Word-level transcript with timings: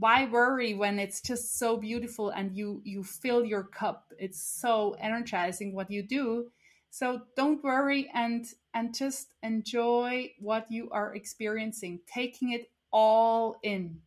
why 0.00 0.24
worry 0.24 0.72
when 0.72 0.98
it's 0.98 1.20
just 1.20 1.58
so 1.58 1.76
beautiful 1.76 2.30
and 2.30 2.56
you 2.56 2.80
you 2.84 3.04
fill 3.04 3.44
your 3.44 3.64
cup? 3.64 4.12
It's 4.18 4.42
so 4.42 4.96
energizing 4.98 5.74
what 5.74 5.90
you 5.90 6.02
do. 6.02 6.50
So 6.88 7.22
don't 7.36 7.62
worry 7.62 8.10
and 8.14 8.46
and 8.74 8.94
just 8.94 9.34
enjoy 9.42 10.32
what 10.40 10.70
you 10.70 10.88
are 10.90 11.14
experiencing. 11.14 12.00
Taking 12.12 12.52
it 12.52 12.70
all 12.90 13.60
in. 13.62 14.00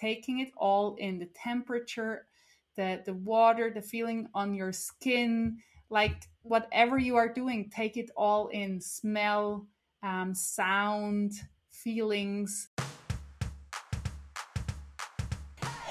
Taking 0.00 0.40
it 0.40 0.52
all 0.56 0.96
in. 0.98 1.18
The 1.18 1.28
temperature 1.34 2.26
the 2.74 3.02
the 3.04 3.14
water 3.14 3.70
the 3.70 3.82
feeling 3.82 4.28
on 4.34 4.54
your 4.54 4.72
skin 4.72 5.58
like 5.88 6.28
whatever 6.42 6.98
you 6.98 7.16
are 7.16 7.32
doing 7.32 7.70
take 7.70 7.98
it 7.98 8.10
all 8.16 8.48
in. 8.48 8.80
Smell 8.80 9.66
um, 10.02 10.34
sound 10.34 11.32
feelings 11.70 12.68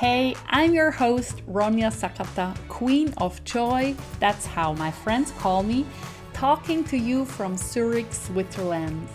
Hey, 0.08 0.36
I'm 0.50 0.76
your 0.76 0.92
host, 0.92 1.44
Ronja 1.48 1.90
Sakata, 1.90 2.56
Queen 2.68 3.12
of 3.18 3.44
Joy, 3.44 3.96
that's 4.20 4.46
how 4.46 4.74
my 4.74 4.92
friends 4.92 5.32
call 5.32 5.64
me, 5.64 5.84
talking 6.32 6.84
to 6.84 6.96
you 6.96 7.26
from 7.26 7.58
Zurich, 7.58 8.14
Switzerland. 8.14 9.08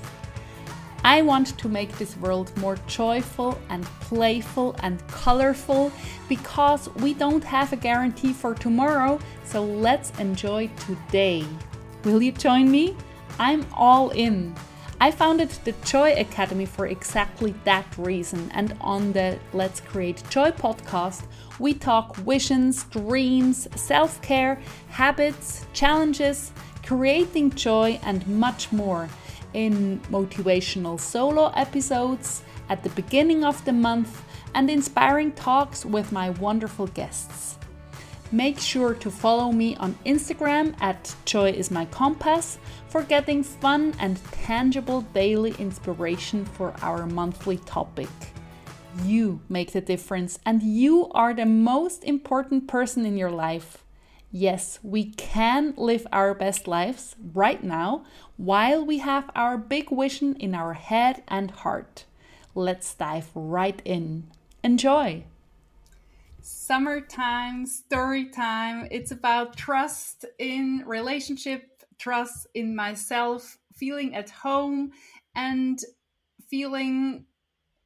I 1.05 1.23
want 1.23 1.57
to 1.57 1.69
make 1.69 1.97
this 1.97 2.17
world 2.17 2.51
more 2.57 2.77
joyful 2.89 3.57
and 3.69 3.85
playful 4.01 4.75
and 4.83 4.99
colorful 5.07 5.93
because 6.29 6.89
we 6.97 7.15
don't 7.15 7.45
have 7.45 7.73
a 7.73 7.77
guarantee 7.77 8.33
for 8.33 8.53
tomorrow, 8.53 9.21
so 9.45 9.63
let's 9.63 10.11
enjoy 10.19 10.69
today. 10.89 11.47
Will 12.03 12.21
you 12.21 12.33
join 12.33 12.69
me? 12.69 12.97
I'm 13.39 13.65
all 13.75 14.11
in. 14.11 14.57
I 15.03 15.11
founded 15.11 15.49
the 15.65 15.73
Joy 15.83 16.13
Academy 16.13 16.67
for 16.67 16.87
exactly 16.87 17.55
that 17.65 17.87
reason. 17.97 18.51
And 18.53 18.77
on 18.83 19.15
the 19.15 19.39
Let's 19.55 19.81
Create 19.81 20.23
Joy 20.29 20.51
podcast, 20.51 21.23
we 21.59 21.73
talk 21.73 22.17
visions, 22.17 22.85
dreams, 22.85 23.67
self 23.77 24.21
care, 24.21 24.61
habits, 24.89 25.67
challenges, 25.73 26.53
creating 26.85 27.53
joy, 27.53 27.99
and 28.03 28.27
much 28.27 28.73
more 28.73 29.09
in 29.55 30.01
motivational 30.11 31.01
solo 31.01 31.47
episodes 31.57 32.43
at 32.69 32.83
the 32.83 32.91
beginning 32.91 33.43
of 33.43 33.65
the 33.65 33.73
month 33.73 34.23
and 34.55 34.69
inspiring 34.69 35.33
talks 35.33 35.87
with 35.87 36.13
my 36.13 36.29
wonderful 36.29 36.89
guests. 36.89 37.57
Make 38.33 38.61
sure 38.61 38.95
to 38.95 39.11
follow 39.11 39.51
me 39.51 39.77
on 39.77 39.99
Instagram 40.07 40.81
at 40.81 41.15
Joy 41.25 41.51
is 41.51 41.71
my 41.71 41.87
compass 41.87 42.59
for 42.91 43.05
getting 43.05 43.45
fun 43.45 43.95
and 44.01 44.21
tangible 44.33 45.03
daily 45.15 45.55
inspiration 45.61 46.45
for 46.45 46.75
our 46.83 47.07
monthly 47.07 47.59
topic. 47.59 48.09
You 49.05 49.41
make 49.49 49.71
the 49.71 49.81
difference, 49.81 50.41
and 50.45 50.61
you 50.61 51.09
are 51.13 51.33
the 51.33 51.47
most 51.47 52.03
important 52.03 52.67
person 52.67 53.07
in 53.07 53.17
your 53.17 53.31
life. 53.31 53.85
Yes, 54.33 54.81
we 54.83 55.05
can 55.13 55.73
live 55.77 56.07
our 56.13 56.35
best 56.35 56.67
lives 56.67 57.15
right 57.33 57.63
now 57.63 58.05
while 58.37 58.85
we 58.85 58.99
have 58.99 59.31
our 59.37 59.57
big 59.57 59.91
vision 59.91 60.35
in 60.35 60.53
our 60.55 60.75
head 60.75 61.23
and 61.29 61.53
heart. 61.53 62.05
Let's 62.57 62.93
dive 62.95 63.31
right 63.35 63.81
in. 63.85 64.25
Enjoy! 64.65 65.25
summertime 66.43 67.67
story 67.67 68.25
time 68.31 68.89
it's 68.91 69.11
about 69.11 69.57
trust 69.57 70.25
in 70.39 70.83
relationship 70.87 71.70
trust 72.01 72.47
in 72.55 72.75
myself 72.75 73.59
feeling 73.75 74.15
at 74.15 74.31
home 74.31 74.91
and 75.35 75.79
feeling 76.49 77.27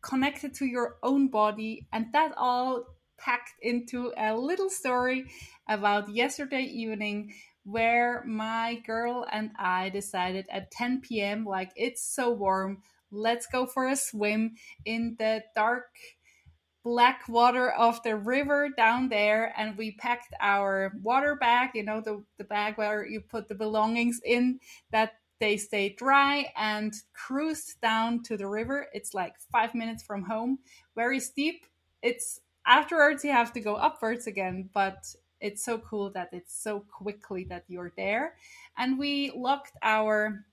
connected 0.02 0.54
to 0.54 0.66
your 0.66 0.96
own 1.02 1.28
body 1.28 1.86
and 1.92 2.06
that 2.12 2.32
all 2.36 2.84
packed 3.18 3.52
into 3.62 4.12
a 4.16 4.36
little 4.36 4.70
story 4.70 5.26
about 5.68 6.08
yesterday 6.08 6.62
evening 6.62 7.32
where 7.64 8.22
my 8.26 8.74
girl 8.86 9.26
and 9.32 9.50
I 9.58 9.88
decided 9.88 10.46
at 10.50 10.70
10 10.70 11.00
p.m. 11.00 11.44
like 11.44 11.70
it's 11.76 12.02
so 12.02 12.30
warm 12.30 12.82
let's 13.10 13.46
go 13.46 13.66
for 13.66 13.88
a 13.88 13.96
swim 13.96 14.54
in 14.84 15.16
the 15.18 15.42
dark 15.54 15.86
black 16.84 17.22
water 17.28 17.70
of 17.70 18.02
the 18.02 18.14
river 18.14 18.68
down 18.76 19.08
there 19.08 19.52
and 19.56 19.76
we 19.76 19.92
packed 19.92 20.34
our 20.40 20.92
water 21.02 21.34
bag 21.34 21.70
you 21.74 21.82
know 21.82 22.00
the, 22.00 22.22
the 22.36 22.44
bag 22.44 22.76
where 22.76 23.06
you 23.06 23.20
put 23.20 23.48
the 23.48 23.54
belongings 23.54 24.20
in 24.24 24.60
that 24.92 25.14
they 25.40 25.56
stay 25.56 25.90
dry 25.90 26.46
and 26.56 26.94
cruised 27.12 27.80
down 27.80 28.22
to 28.22 28.36
the 28.36 28.46
river. 28.46 28.86
It's 28.92 29.14
like 29.14 29.34
five 29.52 29.74
minutes 29.74 30.02
from 30.02 30.22
home. 30.22 30.58
Very 30.94 31.20
steep. 31.20 31.66
It's 32.02 32.40
afterwards 32.66 33.24
you 33.24 33.32
have 33.32 33.52
to 33.52 33.60
go 33.60 33.74
upwards 33.74 34.26
again 34.26 34.70
but 34.72 35.04
it's 35.40 35.62
so 35.62 35.76
cool 35.76 36.08
that 36.12 36.30
it's 36.32 36.54
so 36.54 36.80
quickly 36.80 37.44
that 37.50 37.64
you're 37.68 37.92
there. 37.96 38.36
And 38.78 38.98
we 38.98 39.30
locked 39.36 39.72
our 39.82 40.46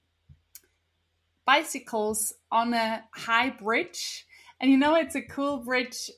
bicycles 1.45 2.33
on 2.51 2.73
a 2.73 3.03
high 3.13 3.51
bridge. 3.51 4.25
And 4.59 4.69
you 4.69 4.77
know 4.77 4.95
it's 4.95 5.15
a 5.15 5.21
cool 5.21 5.59
bridge 5.59 6.11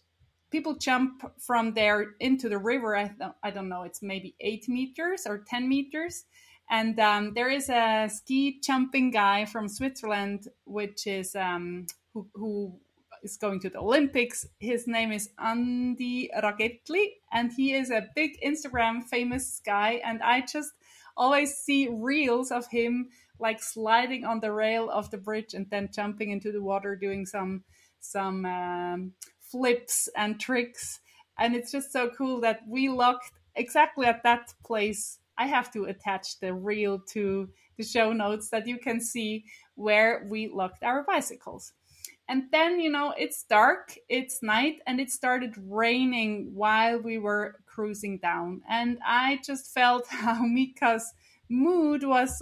people 0.54 0.76
jump 0.76 1.24
from 1.40 1.74
there 1.74 2.12
into 2.20 2.48
the 2.48 2.60
river. 2.60 2.96
I, 2.96 3.08
th- 3.08 3.32
I 3.42 3.50
don't 3.50 3.68
know, 3.68 3.82
it's 3.82 4.04
maybe 4.04 4.36
eight 4.40 4.70
meters 4.70 5.24
or 5.26 5.40
10 5.40 5.68
meters. 5.68 6.26
And 6.70 6.98
um, 7.00 7.34
there 7.34 7.50
is 7.50 7.70
a 7.70 8.08
ski 8.08 8.62
jumping 8.62 9.10
guy 9.10 9.46
from 9.46 9.68
Switzerland, 9.68 10.48
which 10.66 11.08
is 11.08 11.36
um, 11.36 11.88
who, 12.14 12.28
who 12.36 12.80
is 13.24 13.36
going 13.36 13.62
to 13.62 13.70
the 13.70 13.80
Olympics. 13.80 14.46
His 14.60 14.88
name 14.88 15.12
is 15.12 15.30
Andri 15.40 16.30
Ragettli, 16.38 17.06
and 17.32 17.52
he 17.52 17.74
is 17.74 17.90
a 17.90 18.08
big 18.16 18.40
Instagram 18.46 19.04
famous 19.04 19.60
guy. 19.66 20.02
And 20.06 20.22
I 20.22 20.42
just 20.42 20.72
always 21.18 21.56
see 21.56 21.90
reels 21.92 22.52
of 22.52 22.68
him 22.68 23.10
like 23.40 23.62
sliding 23.62 24.24
on 24.24 24.40
the 24.40 24.52
rail 24.52 24.88
of 24.92 25.10
the 25.10 25.18
bridge 25.18 25.56
and 25.56 25.68
then 25.72 25.90
jumping 25.92 26.30
into 26.30 26.52
the 26.52 26.62
water, 26.62 26.96
doing 26.96 27.26
some 27.26 27.64
some 28.00 28.46
um, 28.46 29.14
flips 29.54 30.10
and 30.18 30.40
tricks. 30.40 31.00
And 31.38 31.56
it's 31.56 31.72
just 31.72 31.94
so 31.94 32.10
cool 32.18 32.42
that 32.42 32.62
we 32.68 32.90
locked 32.90 33.32
exactly 33.56 34.08
at 34.08 34.24
that 34.24 34.52
place. 34.66 35.20
I 35.38 35.46
have 35.46 35.72
to 35.74 35.86
attach 35.86 36.40
the 36.40 36.54
reel 36.56 37.00
to 37.10 37.50
the 37.78 37.84
show 37.84 38.14
notes 38.14 38.50
that 38.50 38.68
you 38.68 38.80
can 38.80 39.00
see 39.00 39.46
where 39.76 40.26
we 40.28 40.48
locked 40.48 40.84
our 40.84 41.04
bicycles. 41.04 41.74
And 42.28 42.46
then, 42.52 42.80
you 42.80 42.90
know, 42.90 43.14
it's 43.16 43.44
dark, 43.44 43.96
it's 44.10 44.42
night, 44.42 44.78
and 44.88 45.00
it 45.00 45.12
started 45.12 45.54
raining 45.58 46.52
while 46.56 47.00
we 47.00 47.20
were 47.20 47.58
cruising 47.68 48.18
down. 48.18 48.62
And 48.68 48.98
I 49.06 49.40
just 49.46 49.72
felt 49.72 50.08
how 50.10 50.44
Mika's 50.44 51.14
mood 51.48 52.04
was 52.04 52.42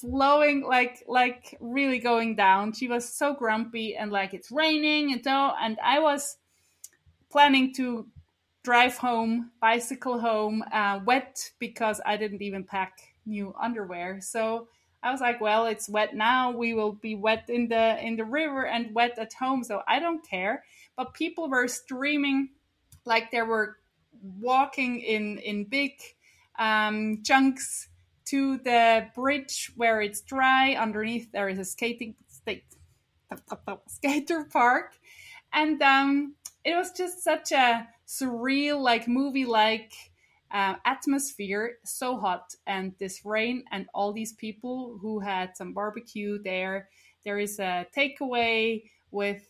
flowing 0.00 0.62
like 0.62 1.02
like 1.06 1.56
really 1.60 1.98
going 1.98 2.36
down. 2.36 2.72
She 2.72 2.88
was 2.88 3.08
so 3.08 3.34
grumpy 3.34 3.96
and 3.96 4.10
like 4.10 4.34
it's 4.34 4.50
raining 4.50 5.12
and 5.12 5.22
so 5.22 5.52
and 5.60 5.78
i 5.82 5.98
was 5.98 6.36
planning 7.30 7.72
to 7.74 8.06
drive 8.62 8.96
home 8.96 9.50
bicycle 9.60 10.18
home 10.18 10.62
uh, 10.72 11.00
wet 11.04 11.50
because 11.58 12.00
i 12.04 12.16
didn't 12.16 12.42
even 12.42 12.64
pack 12.64 12.98
new 13.26 13.54
underwear. 13.60 14.20
So 14.20 14.68
i 15.02 15.10
was 15.10 15.20
like 15.20 15.40
well 15.40 15.66
it's 15.66 15.88
wet 15.88 16.14
now. 16.14 16.50
We 16.50 16.74
will 16.74 16.92
be 16.92 17.14
wet 17.14 17.44
in 17.48 17.68
the 17.68 18.04
in 18.04 18.16
the 18.16 18.24
river 18.24 18.66
and 18.66 18.94
wet 18.94 19.18
at 19.18 19.32
home 19.34 19.64
so 19.64 19.82
i 19.86 19.98
don't 19.98 20.26
care. 20.28 20.64
But 20.96 21.14
people 21.14 21.48
were 21.48 21.68
streaming 21.68 22.50
like 23.04 23.30
they 23.30 23.42
were 23.42 23.76
walking 24.40 25.00
in 25.00 25.38
in 25.38 25.64
big 25.64 25.92
um, 26.58 27.22
chunks 27.24 27.88
to 28.30 28.58
the 28.58 29.06
bridge 29.14 29.72
where 29.76 30.00
it's 30.00 30.20
dry. 30.20 30.74
Underneath 30.74 31.30
there 31.32 31.48
is 31.48 31.58
a 31.58 31.64
skating 31.64 32.14
state, 32.28 32.64
skater 33.86 34.44
park, 34.44 34.92
and 35.52 35.80
um, 35.82 36.34
it 36.64 36.74
was 36.76 36.92
just 36.92 37.22
such 37.22 37.52
a 37.52 37.88
surreal, 38.06 38.80
like 38.80 39.08
movie-like 39.08 39.92
uh, 40.52 40.74
atmosphere. 40.84 41.78
So 41.84 42.18
hot, 42.18 42.54
and 42.66 42.94
this 42.98 43.24
rain, 43.24 43.64
and 43.70 43.86
all 43.94 44.12
these 44.12 44.32
people 44.32 44.98
who 45.00 45.20
had 45.20 45.56
some 45.56 45.72
barbecue 45.72 46.42
there. 46.42 46.88
There 47.24 47.38
is 47.38 47.58
a 47.58 47.86
takeaway 47.96 48.84
with 49.10 49.42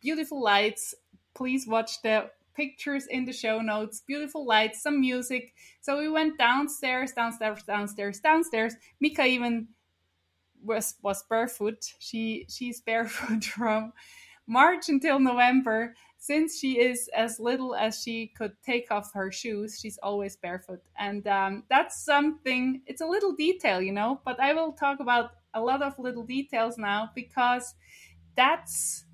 beautiful 0.00 0.42
lights. 0.42 0.94
Please 1.34 1.66
watch 1.66 2.02
the 2.02 2.30
pictures 2.56 3.06
in 3.06 3.24
the 3.24 3.32
show 3.32 3.60
notes, 3.60 4.02
beautiful 4.06 4.46
lights, 4.46 4.82
some 4.82 5.00
music. 5.00 5.54
So 5.80 5.98
we 5.98 6.08
went 6.08 6.38
downstairs, 6.38 7.12
downstairs, 7.12 7.62
downstairs, 7.64 8.20
downstairs. 8.20 8.74
Mika 9.00 9.24
even 9.24 9.68
was 10.62 10.94
was 11.02 11.22
barefoot. 11.24 11.84
She 11.98 12.46
she's 12.48 12.80
barefoot 12.80 13.44
from 13.56 13.92
March 14.46 14.88
until 14.88 15.18
November. 15.18 15.94
Since 16.18 16.58
she 16.58 16.80
is 16.80 17.08
as 17.14 17.38
little 17.38 17.74
as 17.74 18.02
she 18.02 18.28
could 18.36 18.52
take 18.64 18.90
off 18.90 19.12
her 19.12 19.30
shoes, 19.30 19.78
she's 19.78 19.98
always 20.02 20.36
barefoot, 20.36 20.82
and 20.98 21.26
um, 21.28 21.64
that's 21.68 22.04
something. 22.04 22.82
It's 22.86 23.00
a 23.00 23.06
little 23.06 23.32
detail, 23.32 23.80
you 23.80 23.92
know. 23.92 24.20
But 24.24 24.40
I 24.40 24.54
will 24.54 24.72
talk 24.72 25.00
about 25.00 25.32
a 25.54 25.60
lot 25.60 25.82
of 25.82 25.98
little 25.98 26.24
details 26.24 26.78
now 26.78 27.10
because 27.14 27.74
that's 28.34 29.05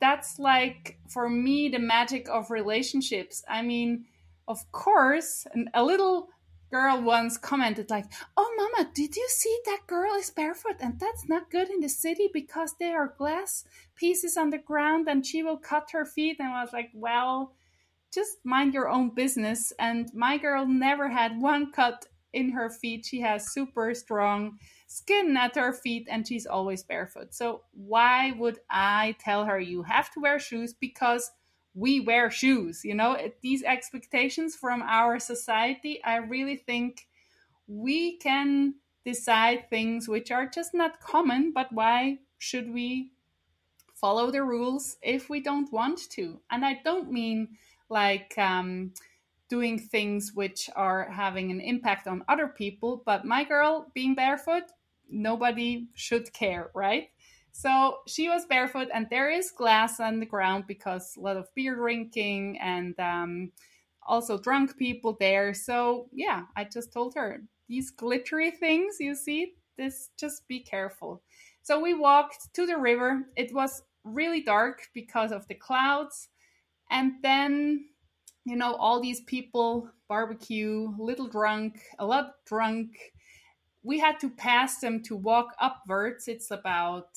that's 0.00 0.38
like 0.38 0.98
for 1.08 1.28
me 1.28 1.68
the 1.68 1.78
magic 1.78 2.28
of 2.28 2.50
relationships. 2.50 3.44
I 3.48 3.62
mean, 3.62 4.06
of 4.48 4.70
course, 4.72 5.46
a 5.74 5.84
little 5.84 6.28
girl 6.70 7.02
once 7.02 7.36
commented 7.36 7.90
like, 7.90 8.06
"Oh, 8.36 8.54
mama, 8.56 8.90
did 8.94 9.16
you 9.16 9.26
see 9.28 9.58
that 9.66 9.86
girl 9.86 10.14
is 10.14 10.30
barefoot 10.30 10.76
and 10.80 10.98
that's 10.98 11.28
not 11.28 11.50
good 11.50 11.68
in 11.68 11.80
the 11.80 11.88
city 11.88 12.30
because 12.32 12.74
there 12.78 12.98
are 13.00 13.14
glass 13.18 13.64
pieces 13.96 14.36
on 14.36 14.50
the 14.50 14.58
ground 14.58 15.08
and 15.08 15.26
she 15.26 15.42
will 15.42 15.58
cut 15.58 15.90
her 15.92 16.04
feet." 16.04 16.36
And 16.40 16.48
I 16.48 16.62
was 16.62 16.72
like, 16.72 16.90
"Well, 16.94 17.54
just 18.12 18.38
mind 18.44 18.74
your 18.74 18.88
own 18.88 19.10
business." 19.10 19.72
And 19.78 20.10
my 20.14 20.38
girl 20.38 20.66
never 20.66 21.08
had 21.08 21.40
one 21.40 21.72
cut 21.72 22.06
in 22.32 22.50
her 22.50 22.70
feet. 22.70 23.06
She 23.06 23.20
has 23.20 23.52
super 23.52 23.94
strong 23.94 24.58
skin 24.90 25.36
at 25.36 25.54
her 25.54 25.72
feet 25.72 26.08
and 26.10 26.26
she's 26.26 26.46
always 26.46 26.82
barefoot. 26.82 27.32
So 27.32 27.62
why 27.72 28.32
would 28.32 28.58
I 28.68 29.14
tell 29.20 29.44
her 29.44 29.60
you 29.60 29.84
have 29.84 30.12
to 30.14 30.20
wear 30.20 30.40
shoes? 30.40 30.74
Because 30.74 31.30
we 31.74 32.00
wear 32.00 32.30
shoes 32.30 32.84
you 32.84 32.94
know? 32.94 33.16
These 33.42 33.62
expectations 33.62 34.56
from 34.56 34.82
our 34.82 35.18
society 35.18 36.02
i 36.04 36.16
really 36.16 36.56
think 36.56 37.06
we 37.68 38.16
can 38.18 38.74
decide 39.04 39.70
things 39.70 40.08
which 40.08 40.30
are 40.30 40.46
just 40.46 40.74
not 40.74 41.00
common 41.00 41.52
but 41.52 41.72
why 41.72 42.18
should 42.38 42.72
we 42.72 43.12
follow 43.94 44.30
the 44.30 44.42
rules 44.42 44.96
if 45.02 45.28
we 45.28 45.40
don't 45.40 45.72
want 45.72 46.10
to? 46.10 46.40
And 46.50 46.64
i 46.64 46.80
don't 46.84 47.12
mean 47.12 47.56
like 47.88 48.34
um, 48.38 48.92
doing 49.48 49.78
things 49.78 50.32
which 50.34 50.70
are 50.74 51.10
having 51.10 51.50
an 51.50 51.60
impact 51.60 52.08
on 52.08 52.24
other 52.28 52.48
people 52.48 53.02
but 53.06 53.24
my 53.24 53.44
girl 53.44 53.90
being 53.94 54.14
barefoot 54.16 54.64
nobody 55.10 55.86
should 55.94 56.32
care 56.32 56.70
right 56.74 57.08
so 57.52 57.98
she 58.06 58.28
was 58.28 58.46
barefoot, 58.46 58.88
and 58.94 59.06
there 59.10 59.30
is 59.30 59.50
glass 59.50 60.00
on 60.00 60.20
the 60.20 60.26
ground 60.26 60.64
because 60.66 61.16
a 61.16 61.20
lot 61.20 61.36
of 61.36 61.52
beer 61.54 61.74
drinking 61.74 62.58
and 62.60 62.98
um, 63.00 63.52
also 64.06 64.38
drunk 64.38 64.76
people 64.76 65.16
there. 65.18 65.52
So 65.52 66.08
yeah, 66.12 66.44
I 66.56 66.64
just 66.64 66.92
told 66.92 67.14
her 67.14 67.42
these 67.68 67.90
glittery 67.90 68.50
things 68.52 68.96
you 69.00 69.14
see, 69.14 69.54
this 69.76 70.10
just 70.18 70.46
be 70.48 70.60
careful. 70.60 71.22
So 71.62 71.80
we 71.80 71.94
walked 71.94 72.52
to 72.54 72.66
the 72.66 72.78
river. 72.78 73.26
It 73.36 73.52
was 73.52 73.82
really 74.04 74.42
dark 74.42 74.88
because 74.94 75.32
of 75.32 75.46
the 75.48 75.54
clouds, 75.54 76.28
and 76.90 77.14
then 77.22 77.86
you 78.44 78.56
know 78.56 78.74
all 78.74 79.00
these 79.00 79.20
people 79.22 79.90
barbecue, 80.08 80.92
little 80.98 81.28
drunk, 81.28 81.80
a 81.98 82.06
lot 82.06 82.34
drunk. 82.46 83.12
We 83.82 83.98
had 83.98 84.20
to 84.20 84.30
pass 84.30 84.78
them 84.78 85.02
to 85.04 85.16
walk 85.16 85.54
upwards. 85.58 86.28
It's 86.28 86.50
about 86.50 87.08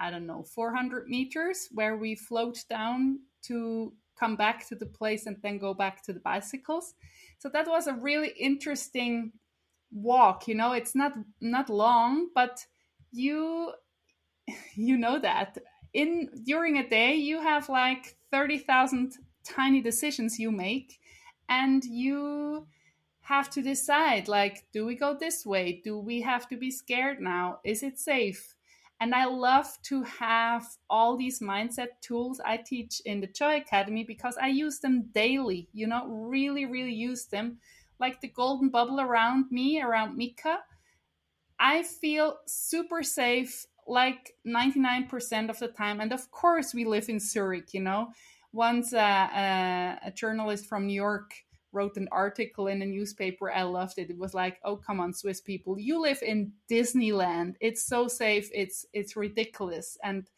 I 0.00 0.10
don't 0.10 0.26
know, 0.26 0.42
400 0.42 1.08
meters 1.08 1.68
where 1.72 1.96
we 1.96 2.14
float 2.14 2.64
down 2.70 3.20
to 3.42 3.92
come 4.18 4.34
back 4.34 4.66
to 4.68 4.74
the 4.74 4.86
place 4.86 5.26
and 5.26 5.36
then 5.42 5.58
go 5.58 5.74
back 5.74 6.02
to 6.04 6.12
the 6.14 6.20
bicycles. 6.20 6.94
So 7.38 7.50
that 7.50 7.68
was 7.68 7.86
a 7.86 7.92
really 7.92 8.32
interesting 8.38 9.32
walk, 9.92 10.48
you 10.48 10.54
know, 10.54 10.72
it's 10.72 10.94
not 10.94 11.12
not 11.40 11.68
long, 11.68 12.28
but 12.34 12.64
you 13.12 13.72
you 14.74 14.96
know 14.96 15.18
that 15.18 15.58
in 15.92 16.28
during 16.44 16.78
a 16.78 16.88
day 16.88 17.14
you 17.14 17.40
have 17.40 17.68
like 17.68 18.16
30,000 18.30 19.14
tiny 19.44 19.80
decisions 19.80 20.38
you 20.38 20.52
make 20.52 21.00
and 21.48 21.84
you 21.84 22.66
have 23.30 23.48
to 23.48 23.62
decide 23.62 24.26
like 24.26 24.64
do 24.72 24.84
we 24.84 24.94
go 24.94 25.10
this 25.14 25.46
way 25.46 25.80
do 25.84 25.96
we 25.96 26.20
have 26.20 26.48
to 26.48 26.56
be 26.56 26.70
scared 26.70 27.20
now 27.20 27.58
is 27.64 27.82
it 27.82 27.96
safe 27.98 28.54
and 29.00 29.14
I 29.14 29.24
love 29.24 29.66
to 29.84 30.02
have 30.02 30.66
all 30.90 31.16
these 31.16 31.40
mindset 31.40 31.88
tools 32.02 32.38
I 32.44 32.58
teach 32.58 33.00
in 33.06 33.20
the 33.20 33.26
Joy 33.26 33.56
Academy 33.56 34.04
because 34.04 34.36
I 34.36 34.48
use 34.48 34.78
them 34.78 35.08
daily, 35.14 35.68
you 35.72 35.86
know, 35.86 36.06
really, 36.06 36.66
really 36.66 36.92
use 36.92 37.24
them. 37.24 37.56
Like 37.98 38.20
the 38.20 38.28
golden 38.28 38.68
bubble 38.68 39.00
around 39.00 39.46
me, 39.50 39.80
around 39.80 40.18
Mika. 40.18 40.58
I 41.58 41.82
feel 41.82 42.36
super 42.46 43.02
safe 43.02 43.66
like 43.86 44.34
99% 44.46 45.48
of 45.48 45.58
the 45.58 45.68
time. 45.68 46.00
And 46.00 46.12
of 46.12 46.30
course, 46.30 46.74
we 46.74 46.84
live 46.84 47.08
in 47.08 47.20
Zurich, 47.20 47.72
you 47.72 47.80
know. 47.80 48.08
Once 48.52 48.92
uh, 48.92 48.98
uh, 48.98 49.96
a 50.04 50.12
journalist 50.14 50.66
from 50.66 50.86
New 50.86 50.94
York 50.94 51.32
wrote 51.72 51.96
an 51.96 52.08
article 52.12 52.66
in 52.66 52.82
a 52.82 52.86
newspaper. 52.86 53.50
I 53.50 53.62
loved 53.62 53.98
it. 53.98 54.10
It 54.10 54.18
was 54.18 54.34
like, 54.34 54.58
"Oh, 54.64 54.76
come 54.76 55.00
on, 55.00 55.12
Swiss 55.12 55.40
people, 55.40 55.78
you 55.78 56.00
live 56.00 56.22
in 56.22 56.52
Disneyland. 56.70 57.54
It's 57.60 57.84
so 57.84 58.08
safe. 58.08 58.50
It's 58.52 58.86
it's 58.92 59.16
ridiculous." 59.16 59.98
And 60.02 60.28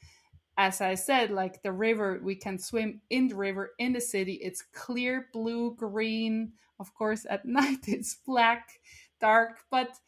as 0.58 0.80
I 0.80 0.94
said, 0.94 1.30
like 1.30 1.62
the 1.62 1.72
river, 1.72 2.20
we 2.22 2.34
can 2.34 2.58
swim 2.58 3.00
in 3.10 3.28
the 3.28 3.36
river 3.36 3.72
in 3.78 3.92
the 3.92 4.00
city. 4.00 4.34
It's 4.34 4.62
clear 4.72 5.28
blue, 5.32 5.74
green. 5.74 6.52
Of 6.78 6.94
course, 6.94 7.26
at 7.28 7.44
night 7.60 7.88
it's 7.88 8.16
black, 8.26 8.80
dark, 9.20 9.60
but 9.70 9.98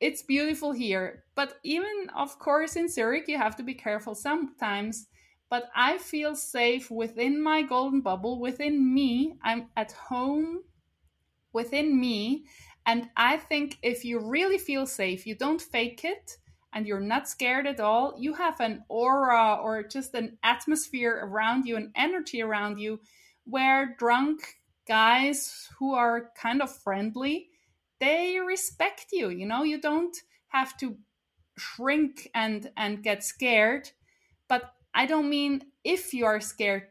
it's 0.00 0.22
beautiful 0.22 0.72
here. 0.72 1.24
But 1.34 1.58
even, 1.64 2.08
of 2.14 2.38
course, 2.38 2.76
in 2.76 2.88
Zurich, 2.88 3.26
you 3.26 3.36
have 3.36 3.56
to 3.56 3.62
be 3.62 3.74
careful 3.74 4.14
sometimes 4.14 5.08
but 5.50 5.70
I 5.74 5.98
feel 5.98 6.34
safe 6.34 6.90
within 6.90 7.42
my 7.42 7.62
golden 7.62 8.00
bubble, 8.00 8.40
within 8.40 8.94
me. 8.94 9.34
I'm 9.42 9.68
at 9.76 9.92
home 9.92 10.64
within 11.52 11.98
me. 11.98 12.44
And 12.86 13.08
I 13.16 13.36
think 13.36 13.78
if 13.82 14.04
you 14.04 14.20
really 14.20 14.58
feel 14.58 14.86
safe, 14.86 15.26
you 15.26 15.34
don't 15.34 15.60
fake 15.60 16.04
it 16.04 16.36
and 16.72 16.86
you're 16.86 17.00
not 17.00 17.28
scared 17.28 17.66
at 17.66 17.80
all, 17.80 18.14
you 18.18 18.34
have 18.34 18.60
an 18.60 18.84
aura 18.88 19.58
or 19.62 19.82
just 19.82 20.14
an 20.14 20.38
atmosphere 20.42 21.18
around 21.22 21.66
you, 21.66 21.76
an 21.76 21.92
energy 21.96 22.42
around 22.42 22.78
you 22.78 23.00
where 23.44 23.96
drunk 23.98 24.56
guys 24.86 25.68
who 25.78 25.94
are 25.94 26.30
kind 26.40 26.60
of 26.62 26.74
friendly, 26.74 27.48
they 28.00 28.38
respect 28.38 29.06
you. 29.12 29.30
You 29.30 29.46
know, 29.46 29.62
you 29.62 29.80
don't 29.80 30.16
have 30.48 30.76
to 30.78 30.96
shrink 31.56 32.30
and 32.34 32.70
and 32.76 33.02
get 33.02 33.24
scared 33.24 33.90
but 34.48 34.72
I 34.94 35.06
don't 35.06 35.30
mean 35.30 35.62
if 35.84 36.12
you 36.12 36.26
are 36.26 36.40
scared, 36.40 36.88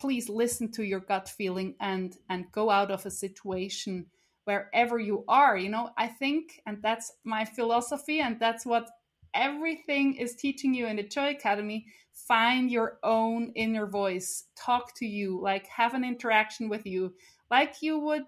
please 0.00 0.28
listen 0.28 0.70
to 0.72 0.82
your 0.84 1.00
gut 1.00 1.28
feeling 1.28 1.74
and 1.80 2.16
and 2.28 2.50
go 2.52 2.70
out 2.70 2.90
of 2.90 3.06
a 3.06 3.10
situation 3.10 4.06
wherever 4.44 4.98
you 4.98 5.24
are. 5.28 5.56
You 5.56 5.68
know, 5.70 5.90
I 5.96 6.08
think, 6.08 6.60
and 6.66 6.82
that's 6.82 7.12
my 7.24 7.44
philosophy, 7.44 8.20
and 8.20 8.38
that's 8.40 8.66
what 8.66 8.90
everything 9.34 10.14
is 10.16 10.34
teaching 10.34 10.74
you 10.74 10.86
in 10.86 10.96
the 10.96 11.02
Joy 11.04 11.30
Academy. 11.30 11.86
Find 12.12 12.70
your 12.70 12.98
own 13.02 13.52
inner 13.54 13.86
voice, 13.86 14.44
talk 14.56 14.94
to 14.96 15.06
you, 15.06 15.40
like 15.40 15.66
have 15.68 15.94
an 15.94 16.04
interaction 16.04 16.68
with 16.68 16.86
you, 16.86 17.14
like 17.50 17.76
you 17.80 17.98
would 17.98 18.26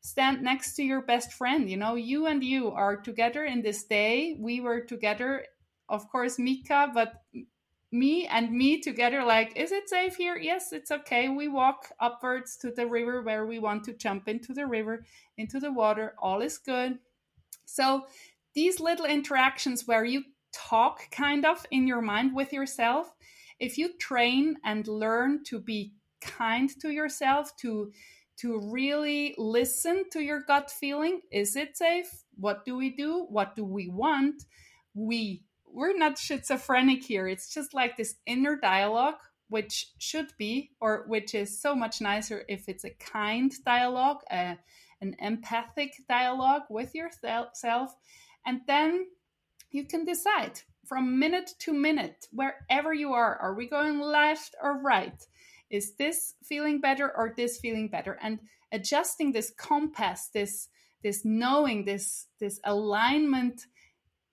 stand 0.00 0.42
next 0.42 0.74
to 0.74 0.82
your 0.82 1.02
best 1.02 1.32
friend. 1.32 1.70
You 1.70 1.76
know, 1.76 1.94
you 1.94 2.26
and 2.26 2.42
you 2.42 2.70
are 2.72 2.96
together 2.96 3.44
in 3.44 3.62
this 3.62 3.84
day. 3.84 4.36
We 4.38 4.60
were 4.60 4.80
together, 4.80 5.46
of 5.88 6.08
course, 6.10 6.38
Mika, 6.38 6.90
but 6.92 7.22
me 7.92 8.26
and 8.26 8.50
me 8.50 8.80
together 8.80 9.22
like 9.22 9.52
is 9.56 9.70
it 9.70 9.88
safe 9.88 10.16
here? 10.16 10.36
Yes 10.36 10.72
it's 10.72 10.90
okay. 10.90 11.28
We 11.28 11.48
walk 11.48 11.90
upwards 12.00 12.56
to 12.58 12.70
the 12.70 12.86
river 12.86 13.22
where 13.22 13.46
we 13.46 13.58
want 13.58 13.84
to 13.84 13.92
jump 13.92 14.28
into 14.28 14.54
the 14.54 14.66
river 14.66 15.04
into 15.36 15.60
the 15.60 15.70
water. 15.70 16.14
All 16.18 16.40
is 16.40 16.58
good. 16.58 16.98
So 17.66 18.06
these 18.54 18.80
little 18.80 19.06
interactions 19.06 19.86
where 19.86 20.04
you 20.04 20.24
talk 20.52 21.10
kind 21.10 21.44
of 21.44 21.64
in 21.70 21.86
your 21.86 22.02
mind 22.02 22.34
with 22.34 22.52
yourself 22.52 23.12
if 23.58 23.78
you 23.78 23.96
train 23.98 24.56
and 24.64 24.88
learn 24.88 25.44
to 25.44 25.60
be 25.60 25.92
kind 26.20 26.70
to 26.80 26.90
yourself 26.90 27.56
to 27.56 27.92
to 28.38 28.58
really 28.72 29.34
listen 29.38 30.04
to 30.10 30.20
your 30.20 30.40
gut 30.40 30.70
feeling 30.70 31.20
is 31.30 31.56
it 31.56 31.76
safe? 31.76 32.24
What 32.38 32.64
do 32.64 32.76
we 32.76 32.90
do? 32.90 33.26
What 33.28 33.54
do 33.54 33.64
we 33.64 33.88
want? 33.88 34.44
We 34.94 35.44
we're 35.72 35.96
not 35.96 36.18
schizophrenic 36.18 37.02
here. 37.02 37.26
It's 37.26 37.52
just 37.52 37.74
like 37.74 37.96
this 37.96 38.14
inner 38.26 38.56
dialogue, 38.56 39.16
which 39.48 39.88
should 39.98 40.32
be, 40.38 40.70
or 40.80 41.04
which 41.06 41.34
is 41.34 41.60
so 41.60 41.74
much 41.74 42.00
nicer 42.00 42.44
if 42.48 42.68
it's 42.68 42.84
a 42.84 42.90
kind 42.90 43.52
dialogue, 43.64 44.20
an 44.30 44.58
empathic 45.18 45.94
dialogue 46.08 46.62
with 46.68 46.94
yourself. 46.94 47.94
And 48.46 48.60
then 48.66 49.06
you 49.70 49.84
can 49.84 50.04
decide 50.04 50.60
from 50.86 51.18
minute 51.18 51.52
to 51.60 51.72
minute, 51.72 52.26
wherever 52.32 52.92
you 52.92 53.12
are, 53.12 53.36
are 53.36 53.54
we 53.54 53.68
going 53.68 54.00
left 54.00 54.54
or 54.62 54.80
right? 54.82 55.26
Is 55.70 55.94
this 55.94 56.34
feeling 56.44 56.80
better 56.80 57.10
or 57.16 57.32
this 57.34 57.58
feeling 57.58 57.88
better? 57.88 58.18
And 58.20 58.40
adjusting 58.72 59.32
this 59.32 59.50
compass, 59.56 60.28
this 60.34 60.68
this 61.02 61.24
knowing, 61.24 61.84
this 61.84 62.26
this 62.38 62.60
alignment 62.64 63.66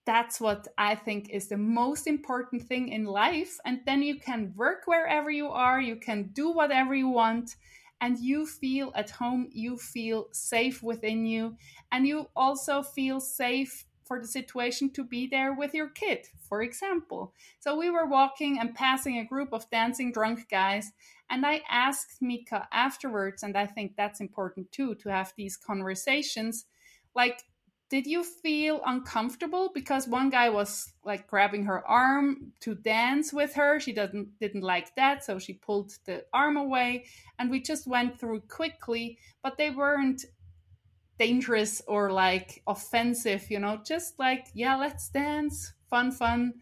that's 0.09 0.41
what 0.41 0.67
I 0.75 0.95
think 0.95 1.29
is 1.29 1.49
the 1.49 1.57
most 1.81 2.07
important 2.07 2.63
thing 2.63 2.87
in 2.87 3.05
life. 3.05 3.59
And 3.63 3.81
then 3.85 4.01
you 4.01 4.15
can 4.19 4.53
work 4.55 4.87
wherever 4.87 5.29
you 5.29 5.49
are, 5.49 5.79
you 5.79 5.97
can 5.97 6.31
do 6.33 6.49
whatever 6.49 6.95
you 6.95 7.09
want, 7.09 7.55
and 8.01 8.17
you 8.17 8.47
feel 8.47 8.91
at 8.95 9.11
home, 9.11 9.49
you 9.51 9.77
feel 9.77 10.25
safe 10.31 10.81
within 10.81 11.27
you, 11.27 11.57
and 11.91 12.07
you 12.07 12.27
also 12.35 12.81
feel 12.81 13.19
safe 13.19 13.85
for 14.03 14.19
the 14.19 14.25
situation 14.25 14.89
to 14.93 15.03
be 15.03 15.27
there 15.27 15.53
with 15.53 15.75
your 15.75 15.89
kid, 15.89 16.25
for 16.47 16.63
example. 16.63 17.35
So 17.59 17.77
we 17.77 17.91
were 17.91 18.07
walking 18.07 18.57
and 18.59 18.73
passing 18.73 19.19
a 19.19 19.25
group 19.25 19.53
of 19.53 19.69
dancing 19.69 20.11
drunk 20.11 20.49
guys, 20.49 20.91
and 21.29 21.45
I 21.45 21.61
asked 21.69 22.19
Mika 22.19 22.67
afterwards, 22.71 23.43
and 23.43 23.55
I 23.55 23.67
think 23.67 23.91
that's 23.95 24.21
important 24.21 24.71
too 24.71 24.95
to 24.95 25.09
have 25.09 25.33
these 25.37 25.55
conversations. 25.55 26.65
Like, 27.13 27.43
did 27.89 28.05
you 28.05 28.24
feel 28.24 28.81
uncomfortable 28.86 29.72
because 29.74 30.08
one 30.08 30.29
guy 30.29 30.50
was 30.50 30.93
like 31.03 31.27
grabbing 31.27 31.65
her 31.65 31.86
arm 31.88 32.53
to 32.62 32.75
dance 32.75 33.34
with 33.34 33.53
her? 33.55 33.79
She 33.79 33.93
doesn't 33.93 34.39
didn't 34.39 34.62
like 34.62 34.96
that 34.96 35.24
so 35.24 35.39
she 35.39 35.53
pulled 35.53 35.93
the 36.05 36.24
arm 36.34 36.58
away 36.58 37.05
and 37.38 37.50
we 37.50 37.62
just 37.62 37.88
went 37.88 38.19
through 38.19 38.41
quickly 38.41 39.17
but 39.41 39.58
they 39.58 39.72
weren't 39.72 40.25
dangerous 41.17 41.81
or 41.88 42.12
like 42.12 42.62
offensive 42.65 43.51
you 43.51 43.60
know 43.60 43.81
just 43.84 44.17
like 44.19 44.48
yeah 44.53 44.77
let's 44.77 45.10
dance 45.10 45.74
fun 45.89 46.12
fun 46.12 46.53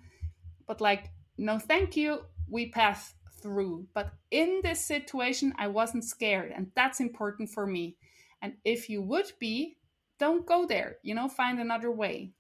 but 0.65 0.81
like 0.81 1.11
no 1.37 1.59
thank 1.59 1.95
you 1.95 2.21
we 2.49 2.69
pass 2.69 3.13
through. 3.41 3.87
But 3.93 4.13
in 4.31 4.61
this 4.63 4.85
situation 4.85 5.53
i 5.57 5.67
wasn't 5.67 6.03
scared 6.03 6.51
and 6.55 6.71
that's 6.75 6.99
important 6.99 7.49
for 7.49 7.65
me. 7.65 7.95
And 8.41 8.53
if 8.63 8.89
you 8.89 9.01
would 9.01 9.31
be 9.39 9.76
don't 10.19 10.45
go 10.45 10.65
there 10.65 10.97
you 11.03 11.13
know 11.15 11.27
find 11.27 11.59
another 11.59 11.91
way. 11.91 12.31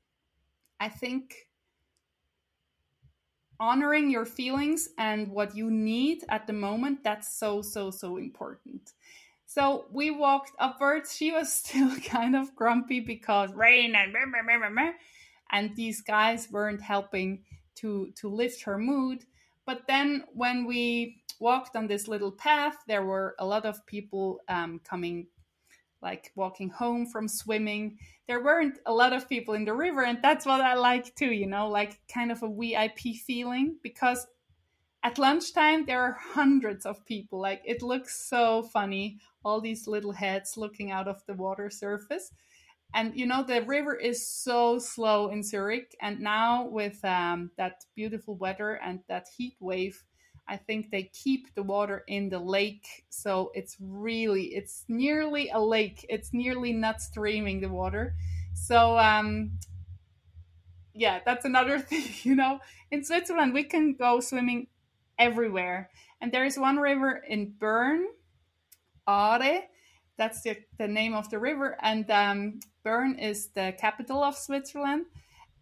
I 0.79 0.89
think 0.89 1.47
honoring 3.59 4.09
your 4.11 4.25
feelings 4.25 4.89
and 4.97 5.29
what 5.29 5.55
you 5.55 5.71
need 5.71 6.23
at 6.29 6.45
the 6.45 6.53
moment 6.53 7.03
that's 7.03 7.37
so 7.39 7.61
so 7.61 7.89
so 7.91 8.17
important. 8.17 8.93
So 9.45 9.85
we 9.91 10.11
walked 10.11 10.51
upwards. 10.59 11.15
She 11.15 11.31
was 11.31 11.51
still 11.61 11.95
kind 11.97 12.35
of 12.35 12.55
grumpy 12.55 12.99
because 12.99 13.53
rain 13.53 13.95
and 13.95 14.15
and 15.51 15.75
these 15.75 16.01
guys 16.01 16.51
weren't 16.51 16.81
helping 16.81 17.43
to 17.75 18.11
to 18.15 18.29
lift 18.29 18.63
her 18.63 18.77
mood. 18.77 19.23
But 19.65 19.87
then 19.87 20.23
when 20.33 20.65
we 20.65 21.21
walked 21.39 21.75
on 21.75 21.87
this 21.87 22.07
little 22.07 22.31
path 22.31 22.77
there 22.87 23.03
were 23.03 23.35
a 23.39 23.45
lot 23.45 23.65
of 23.65 23.85
people 23.85 24.39
um, 24.47 24.79
coming 24.83 25.27
like 26.07 26.31
walking 26.35 26.69
home 26.69 27.05
from 27.05 27.27
swimming. 27.27 27.97
There 28.27 28.41
weren't 28.41 28.79
a 28.85 28.93
lot 28.93 29.11
of 29.11 29.27
people 29.27 29.55
in 29.55 29.65
the 29.65 29.73
river, 29.73 30.03
and 30.05 30.19
that's 30.21 30.45
what 30.45 30.61
I 30.61 30.75
like 30.75 31.13
too, 31.15 31.33
you 31.41 31.47
know, 31.47 31.67
like 31.67 31.99
kind 32.07 32.31
of 32.31 32.43
a 32.43 32.49
VIP 32.59 33.15
feeling 33.27 33.75
because 33.83 34.25
at 35.03 35.17
lunchtime 35.17 35.85
there 35.85 36.01
are 36.01 36.17
hundreds 36.17 36.85
of 36.85 37.05
people. 37.05 37.41
Like 37.41 37.61
it 37.65 37.81
looks 37.81 38.29
so 38.29 38.63
funny, 38.63 39.19
all 39.43 39.59
these 39.59 39.85
little 39.85 40.13
heads 40.13 40.55
looking 40.55 40.91
out 40.91 41.09
of 41.09 41.21
the 41.25 41.33
water 41.33 41.69
surface. 41.69 42.31
And 42.93 43.13
you 43.19 43.25
know, 43.25 43.43
the 43.43 43.61
river 43.63 43.93
is 43.93 44.25
so 44.25 44.79
slow 44.79 45.27
in 45.27 45.43
Zurich, 45.43 45.93
and 46.01 46.21
now 46.21 46.69
with 46.79 47.03
um, 47.03 47.51
that 47.57 47.83
beautiful 47.95 48.35
weather 48.37 48.79
and 48.81 49.01
that 49.09 49.27
heat 49.37 49.57
wave, 49.59 50.05
I 50.47 50.57
think 50.57 50.91
they 50.91 51.03
keep 51.03 51.53
the 51.55 51.63
water 51.63 52.03
in 52.07 52.29
the 52.29 52.39
lake. 52.39 53.05
So 53.09 53.51
it's 53.53 53.75
really, 53.79 54.55
it's 54.55 54.85
nearly 54.87 55.49
a 55.49 55.59
lake. 55.59 56.05
It's 56.09 56.33
nearly 56.33 56.73
not 56.73 57.01
streaming 57.01 57.59
the 57.61 57.69
water. 57.69 58.15
So, 58.53 58.97
um, 58.97 59.51
yeah, 60.93 61.19
that's 61.25 61.45
another 61.45 61.79
thing, 61.89 62.05
you 62.23 62.35
know. 62.35 62.59
In 62.91 63.03
Switzerland, 63.03 63.53
we 63.53 63.63
can 63.63 63.93
go 63.93 64.19
swimming 64.19 64.67
everywhere. 65.19 65.89
And 66.21 66.31
there 66.31 66.45
is 66.45 66.57
one 66.57 66.77
river 66.77 67.21
in 67.27 67.53
Bern, 67.59 68.05
Aare. 69.07 69.63
That's 70.17 70.41
the, 70.41 70.57
the 70.79 70.87
name 70.87 71.13
of 71.13 71.29
the 71.29 71.39
river. 71.39 71.77
And 71.81 72.09
um, 72.09 72.59
Bern 72.83 73.19
is 73.19 73.49
the 73.49 73.73
capital 73.77 74.23
of 74.23 74.35
Switzerland. 74.35 75.05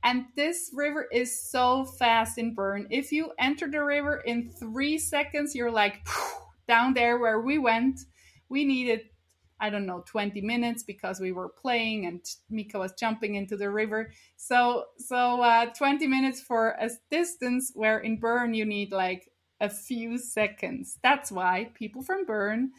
And 0.05 0.25
this 0.35 0.69
river 0.71 1.07
is 1.12 1.50
so 1.50 1.83
fast 1.83 2.38
in 2.38 2.53
Bern. 2.53 2.85
If 2.91 3.12
you 3.12 3.31
enter 3.39 3.67
the 3.67 3.83
river 3.83 4.17
in 4.17 4.51
three 4.51 5.00
seconds, 5.00 5.55
you're 5.55 5.71
like 5.71 6.07
down 6.67 6.93
there 6.93 7.17
where 7.17 7.41
we 7.41 7.57
went. 7.57 8.01
We 8.47 8.65
needed, 8.65 9.09
I 9.59 9.71
don't 9.71 9.88
know, 9.88 10.03
20 10.05 10.41
minutes 10.41 10.83
because 10.83 11.19
we 11.19 11.31
were 11.31 11.50
playing 11.50 12.05
and 12.05 12.21
Mika 12.51 12.77
was 12.77 12.93
jumping 12.93 13.33
into 13.33 13.57
the 13.57 13.71
river. 13.71 14.12
So, 14.38 14.85
so 15.00 15.41
uh, 15.41 15.74
20 15.74 16.05
minutes 16.05 16.39
for 16.39 16.75
a 16.79 16.91
distance 17.09 17.71
where 17.74 17.97
in 17.97 18.19
Bern 18.19 18.53
you 18.53 18.63
need 18.63 18.91
like 18.91 19.31
a 19.59 19.71
few 19.71 20.19
seconds. 20.19 21.00
That's 21.01 21.31
why 21.31 21.71
people 21.74 22.03
from 22.03 22.25
Bern 22.25 22.69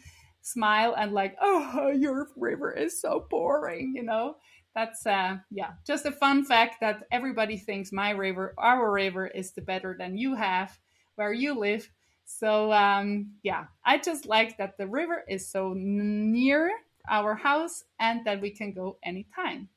smile 0.42 0.94
and 0.96 1.10
like, 1.10 1.36
oh, 1.42 1.88
your 1.90 2.28
river 2.36 2.70
is 2.70 3.00
so 3.00 3.26
boring, 3.28 3.94
you 3.96 4.04
know 4.04 4.36
that's 4.76 5.06
uh 5.06 5.38
yeah 5.50 5.72
just 5.86 6.04
a 6.06 6.12
fun 6.12 6.44
fact 6.44 6.76
that 6.82 7.04
everybody 7.10 7.56
thinks 7.56 7.90
my 7.92 8.10
river 8.10 8.54
our 8.58 8.92
river 8.92 9.26
is 9.26 9.52
the 9.52 9.62
better 9.62 9.96
than 9.98 10.18
you 10.18 10.36
have 10.36 10.78
where 11.16 11.32
you 11.32 11.58
live. 11.58 11.90
So 12.26 12.72
um 12.72 13.32
yeah 13.42 13.66
i 13.84 13.98
just 13.98 14.26
like 14.26 14.58
that 14.58 14.76
the 14.78 14.86
river 14.86 15.24
is 15.28 15.48
so 15.48 15.72
near 15.76 16.70
our 17.08 17.34
house 17.34 17.84
and 17.98 18.24
that 18.26 18.40
we 18.42 18.50
can 18.50 18.72
go 18.72 18.98
anytime. 19.02 19.68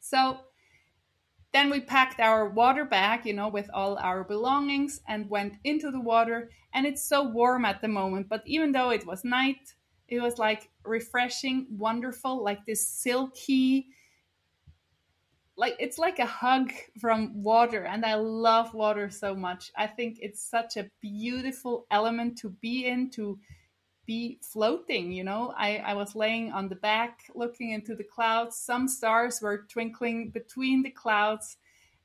So 0.00 0.40
then 1.52 1.70
we 1.70 1.80
packed 1.80 2.18
our 2.20 2.48
water 2.48 2.84
bag 2.84 3.24
you 3.24 3.34
know 3.34 3.48
with 3.48 3.70
all 3.72 3.96
our 3.98 4.24
belongings 4.24 5.00
and 5.06 5.30
went 5.30 5.54
into 5.62 5.90
the 5.92 6.00
water. 6.00 6.50
And 6.74 6.86
it's 6.86 7.04
so 7.08 7.22
warm 7.22 7.64
at 7.64 7.80
the 7.80 7.88
moment 7.88 8.28
but 8.28 8.42
even 8.46 8.72
though 8.72 8.90
it 8.90 9.06
was 9.06 9.24
night 9.24 9.74
it 10.08 10.20
was 10.20 10.38
like 10.38 10.70
refreshing 10.84 11.66
wonderful 11.70 12.42
like 12.42 12.66
this 12.66 12.86
silky 12.86 13.88
like 15.56 15.76
it's 15.78 15.98
like 15.98 16.18
a 16.18 16.26
hug 16.26 16.72
from 17.00 17.42
water 17.42 17.84
and 17.84 18.04
i 18.04 18.14
love 18.14 18.74
water 18.74 19.08
so 19.08 19.34
much. 19.34 19.70
I 19.76 19.86
think 19.86 20.18
it's 20.20 20.42
such 20.42 20.76
a 20.76 20.90
beautiful 21.00 21.86
element 21.90 22.38
to 22.38 22.50
be 22.50 22.86
in 22.86 23.10
to 23.10 23.38
be 24.06 24.38
floating 24.42 25.12
you 25.12 25.24
know? 25.24 25.54
I 25.56 25.76
i 25.78 25.94
was 25.94 26.14
laying 26.14 26.52
on 26.52 26.68
the 26.68 26.76
back 26.76 27.24
looking 27.34 27.70
into 27.70 27.94
the 27.94 28.04
clouds. 28.04 28.56
Some 28.56 28.88
stars 28.88 29.40
were 29.40 29.66
twinkling 29.68 30.30
between 30.30 30.82
the 30.82 30.90
clouds. 30.90 31.56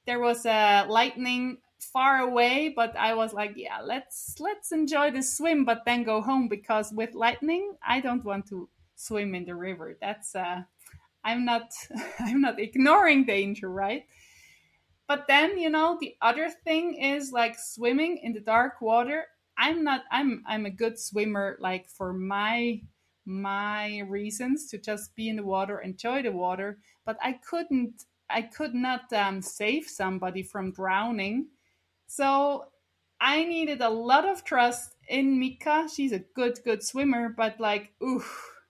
There 0.06 0.20
was 0.20 0.46
a 0.46 0.86
lightning 0.88 1.58
far 1.79 2.20
away 2.20 2.74
but 2.75 2.94
i 2.98 3.13
was 3.13 3.32
like 3.32 3.53
yeah 3.56 3.79
let's 3.82 4.36
let's 4.41 4.74
enjoy 4.74 5.10
the 5.10 5.24
swim 5.24 5.63
but 5.63 5.86
then 5.86 6.03
go 6.03 6.20
home 6.20 6.50
because 6.50 6.91
with 6.91 7.15
lightning 7.15 7.72
i 7.82 8.01
don't 8.01 8.25
want 8.25 8.46
to 8.46 8.68
swim 9.00 9.34
in 9.34 9.46
the 9.46 9.56
river. 9.56 9.98
That's 10.01 10.36
uh 10.36 10.63
I'm 11.29 11.45
not 11.45 11.71
I'm 12.19 12.41
not 12.41 12.59
ignoring 12.59 13.25
danger, 13.25 13.69
right? 13.69 14.05
But 15.07 15.25
then, 15.27 15.57
you 15.57 15.69
know, 15.69 15.98
the 16.00 16.15
other 16.21 16.50
thing 16.50 16.93
is 16.95 17.31
like 17.31 17.57
swimming 17.57 18.19
in 18.21 18.33
the 18.33 18.39
dark 18.39 18.81
water. 18.81 19.25
I'm 19.57 19.83
not 19.83 20.03
I'm 20.12 20.43
I'm 20.48 20.65
a 20.65 20.71
good 20.71 21.00
swimmer 21.00 21.57
like 21.59 21.89
for 21.89 22.13
my 22.13 22.81
my 23.25 24.00
reasons 24.07 24.67
to 24.69 24.77
just 24.77 25.15
be 25.15 25.29
in 25.29 25.36
the 25.36 25.43
water, 25.43 25.79
enjoy 25.79 26.24
the 26.24 26.31
water, 26.31 26.79
but 27.05 27.17
I 27.21 27.33
couldn't 27.33 28.05
I 28.29 28.43
could 28.43 28.74
not 28.75 29.12
um, 29.12 29.41
save 29.41 29.88
somebody 29.88 30.43
from 30.43 30.71
drowning. 30.71 31.48
So 32.07 32.65
I 33.19 33.43
needed 33.43 33.81
a 33.81 33.89
lot 33.89 34.25
of 34.27 34.43
trust 34.43 34.95
in 35.07 35.39
Mika. 35.39 35.88
She's 35.93 36.12
a 36.12 36.19
good, 36.19 36.59
good 36.63 36.83
swimmer, 36.83 37.29
but 37.29 37.59
like, 37.59 37.91
ooh, 38.03 38.24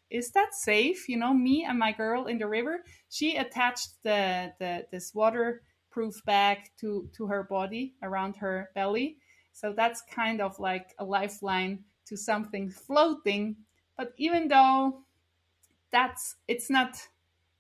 is 0.10 0.32
that 0.32 0.54
safe? 0.54 1.08
You 1.08 1.18
know, 1.18 1.34
me 1.34 1.66
and 1.66 1.78
my 1.78 1.92
girl 1.92 2.26
in 2.26 2.38
the 2.38 2.48
river, 2.48 2.84
she 3.10 3.38
attached 3.38 3.90
the, 4.04 4.54
the 4.60 4.86
this 4.92 5.14
waterproof 5.14 6.24
bag 6.26 6.58
to, 6.80 7.10
to 7.16 7.28
her 7.28 7.44
body 7.44 7.94
around 8.02 8.36
her 8.38 8.70
belly. 8.76 9.18
So 9.54 9.74
that's 9.74 10.02
kind 10.02 10.42
of 10.42 10.60
like 10.60 10.94
a 11.00 11.06
lifeline 11.06 11.84
to 12.08 12.18
something 12.18 12.70
floating. 12.70 13.58
But 13.98 14.14
even 14.18 14.48
though 14.48 15.04
that's 15.92 16.36
it's 16.48 16.70
not 16.70 16.98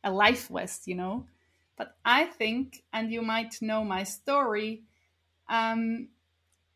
a 0.03 0.11
life 0.11 0.47
vest, 0.49 0.87
you 0.87 0.95
know. 0.95 1.25
But 1.77 1.95
I 2.03 2.25
think, 2.25 2.83
and 2.91 3.11
you 3.11 3.21
might 3.21 3.61
know 3.61 3.83
my 3.83 4.03
story, 4.03 4.83
um, 5.49 6.09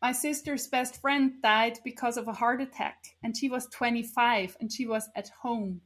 my 0.04 0.12
sister's 0.12 0.66
best 0.66 1.00
friend 1.00 1.32
died 1.42 1.78
because 1.82 2.18
of 2.18 2.28
a 2.28 2.32
heart 2.34 2.60
attack, 2.60 3.16
and 3.22 3.34
she 3.34 3.48
was 3.48 3.66
25 3.68 4.54
and 4.60 4.70
she 4.70 4.86
was 4.86 5.08
at 5.16 5.30
home 5.30 5.80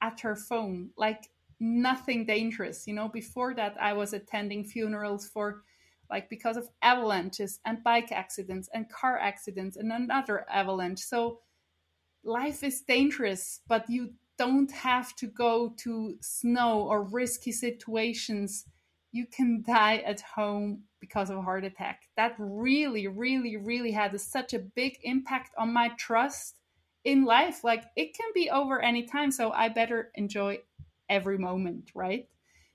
at 0.00 0.20
her 0.20 0.34
phone, 0.34 0.88
like 0.96 1.28
nothing 1.60 2.24
dangerous. 2.24 2.86
You 2.86 2.94
know, 2.94 3.08
before 3.08 3.52
that, 3.56 3.76
I 3.78 3.92
was 3.92 4.14
attending 4.14 4.64
funerals 4.64 5.28
for 5.28 5.64
like 6.08 6.30
because 6.30 6.56
of 6.56 6.70
avalanches 6.80 7.60
and 7.66 7.84
bike 7.84 8.10
accidents 8.10 8.70
and 8.72 8.88
car 8.88 9.18
accidents 9.18 9.76
and 9.76 9.92
another 9.92 10.46
avalanche. 10.48 11.00
So 11.00 11.40
life 12.24 12.64
is 12.64 12.80
dangerous, 12.80 13.60
but 13.68 13.84
you 13.90 14.14
don't 14.38 14.72
have 14.72 15.14
to 15.16 15.26
go 15.26 15.74
to 15.80 16.16
snow 16.22 16.88
or 16.88 17.02
risky 17.02 17.52
situations 17.52 18.64
you 19.12 19.26
can 19.26 19.62
die 19.62 19.98
at 19.98 20.20
home 20.22 20.82
because 21.00 21.28
of 21.30 21.36
a 21.36 21.42
heart 21.42 21.64
attack. 21.64 22.08
That 22.16 22.34
really, 22.38 23.06
really, 23.06 23.56
really 23.56 23.92
had 23.92 24.14
a, 24.14 24.18
such 24.18 24.54
a 24.54 24.58
big 24.58 24.98
impact 25.02 25.54
on 25.58 25.72
my 25.72 25.88
trust 25.98 26.56
in 27.04 27.24
life. 27.24 27.62
Like 27.62 27.84
it 27.94 28.16
can 28.16 28.30
be 28.34 28.50
over 28.50 28.80
anytime, 28.80 29.30
so 29.30 29.52
I 29.52 29.68
better 29.68 30.10
enjoy 30.14 30.60
every 31.08 31.38
moment, 31.38 31.90
right? 31.94 32.26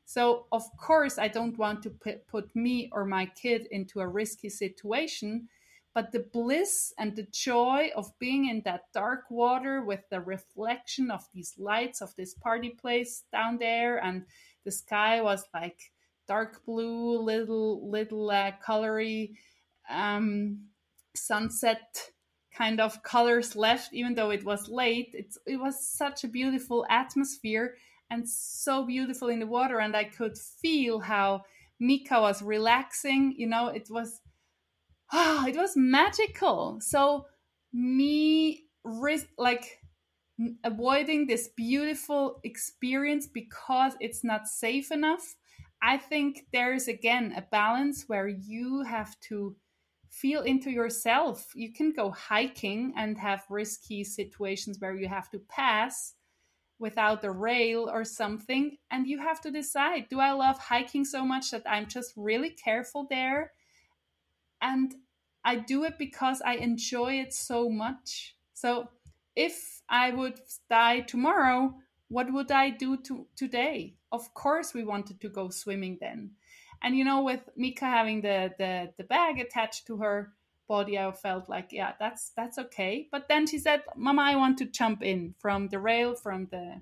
So, 0.05 0.45
of 0.53 0.63
course, 0.77 1.17
I 1.17 1.27
don't 1.27 1.57
want 1.57 1.83
to 1.83 1.89
put, 1.89 2.27
put 2.27 2.55
me 2.55 2.89
or 2.93 3.03
my 3.03 3.25
kid 3.25 3.67
into 3.71 3.99
a 3.99 4.07
risky 4.07 4.49
situation. 4.49 5.49
But 5.93 6.11
the 6.11 6.19
bliss 6.19 6.93
and 6.99 7.15
the 7.15 7.27
joy 7.31 7.89
of 7.95 8.17
being 8.19 8.47
in 8.47 8.61
that 8.61 8.83
dark 8.93 9.31
water 9.31 9.81
with 9.81 10.07
the 10.11 10.21
reflection 10.21 11.09
of 11.09 11.27
these 11.33 11.55
lights 11.57 12.01
of 12.01 12.15
this 12.15 12.35
party 12.35 12.69
place 12.69 13.23
down 13.31 13.57
there, 13.57 13.97
and 13.97 14.23
the 14.63 14.71
sky 14.71 15.21
was 15.23 15.43
like 15.55 15.91
dark 16.27 16.65
blue, 16.65 17.19
little, 17.19 17.89
little 17.89 18.29
uh, 18.29 18.51
colory 18.65 19.35
um, 19.89 20.59
sunset 21.15 22.11
kind 22.53 22.79
of 22.81 23.03
colors 23.03 23.55
left, 23.55 23.93
even 23.93 24.15
though 24.15 24.31
it 24.31 24.43
was 24.43 24.67
late. 24.67 25.11
It's, 25.13 25.37
it 25.45 25.57
was 25.57 25.87
such 25.87 26.23
a 26.23 26.27
beautiful 26.27 26.85
atmosphere 26.89 27.75
and 28.09 28.27
so 28.27 28.85
beautiful 28.85 29.27
in 29.27 29.39
the 29.39 29.47
water. 29.47 29.79
And 29.79 29.95
I 29.95 30.05
could 30.05 30.37
feel 30.37 30.99
how 30.99 31.43
Mika 31.79 32.19
was 32.19 32.41
relaxing. 32.41 33.35
You 33.37 33.47
know, 33.47 33.67
it 33.67 33.87
was, 33.89 34.21
ah, 35.11 35.43
oh, 35.43 35.47
it 35.47 35.55
was 35.55 35.73
magical. 35.75 36.79
So 36.81 37.27
me, 37.71 38.65
like, 39.37 39.79
avoiding 40.63 41.27
this 41.27 41.49
beautiful 41.55 42.39
experience 42.43 43.27
because 43.27 43.93
it's 43.99 44.23
not 44.23 44.47
safe 44.47 44.91
enough. 44.91 45.35
I 45.81 45.97
think 45.97 46.47
there's 46.51 46.87
again 46.87 47.33
a 47.37 47.41
balance 47.41 48.05
where 48.07 48.27
you 48.27 48.83
have 48.83 49.19
to 49.21 49.55
feel 50.09 50.41
into 50.41 50.71
yourself. 50.71 51.51
You 51.55 51.71
can 51.71 51.91
go 51.91 52.11
hiking 52.11 52.93
and 52.97 53.17
have 53.17 53.45
risky 53.49 54.03
situations 54.03 54.79
where 54.79 54.95
you 54.95 55.07
have 55.07 55.29
to 55.31 55.39
pass 55.39 56.15
without 56.79 57.23
a 57.23 57.31
rail 57.31 57.89
or 57.91 58.03
something. 58.03 58.77
And 58.91 59.07
you 59.07 59.19
have 59.19 59.41
to 59.41 59.51
decide 59.51 60.09
do 60.09 60.19
I 60.19 60.31
love 60.31 60.57
hiking 60.57 61.05
so 61.05 61.23
much 61.25 61.51
that 61.51 61.63
I'm 61.69 61.87
just 61.87 62.13
really 62.15 62.49
careful 62.49 63.07
there? 63.09 63.51
And 64.61 64.93
I 65.43 65.57
do 65.57 65.83
it 65.83 65.97
because 65.97 66.41
I 66.41 66.55
enjoy 66.55 67.19
it 67.19 67.33
so 67.33 67.69
much. 67.69 68.35
So 68.53 68.89
if 69.35 69.81
I 69.87 70.11
would 70.11 70.39
die 70.69 71.01
tomorrow, 71.01 71.75
what 72.09 72.31
would 72.31 72.51
I 72.51 72.69
do 72.69 72.97
to, 72.97 73.27
today? 73.35 73.95
Of 74.11 74.33
course, 74.33 74.73
we 74.73 74.83
wanted 74.83 75.19
to 75.21 75.29
go 75.29 75.49
swimming 75.49 75.97
then. 75.99 76.31
And 76.81 76.95
you 76.95 77.03
know, 77.03 77.23
with 77.23 77.41
Mika 77.55 77.85
having 77.85 78.21
the 78.21 78.53
the 78.57 78.93
the 78.97 79.03
bag 79.03 79.39
attached 79.39 79.87
to 79.87 79.97
her 79.97 80.33
body, 80.67 80.97
I 80.99 81.11
felt 81.11 81.49
like, 81.49 81.69
yeah, 81.71 81.93
that's 81.99 82.31
that's 82.35 82.57
okay. 82.57 83.07
But 83.11 83.27
then 83.27 83.47
she 83.47 83.57
said, 83.57 83.81
"Mama, 83.95 84.21
I 84.21 84.35
want 84.35 84.57
to 84.59 84.65
jump 84.65 85.03
in 85.03 85.33
from 85.39 85.69
the 85.69 85.79
rail, 85.79 86.15
from 86.15 86.47
the 86.51 86.81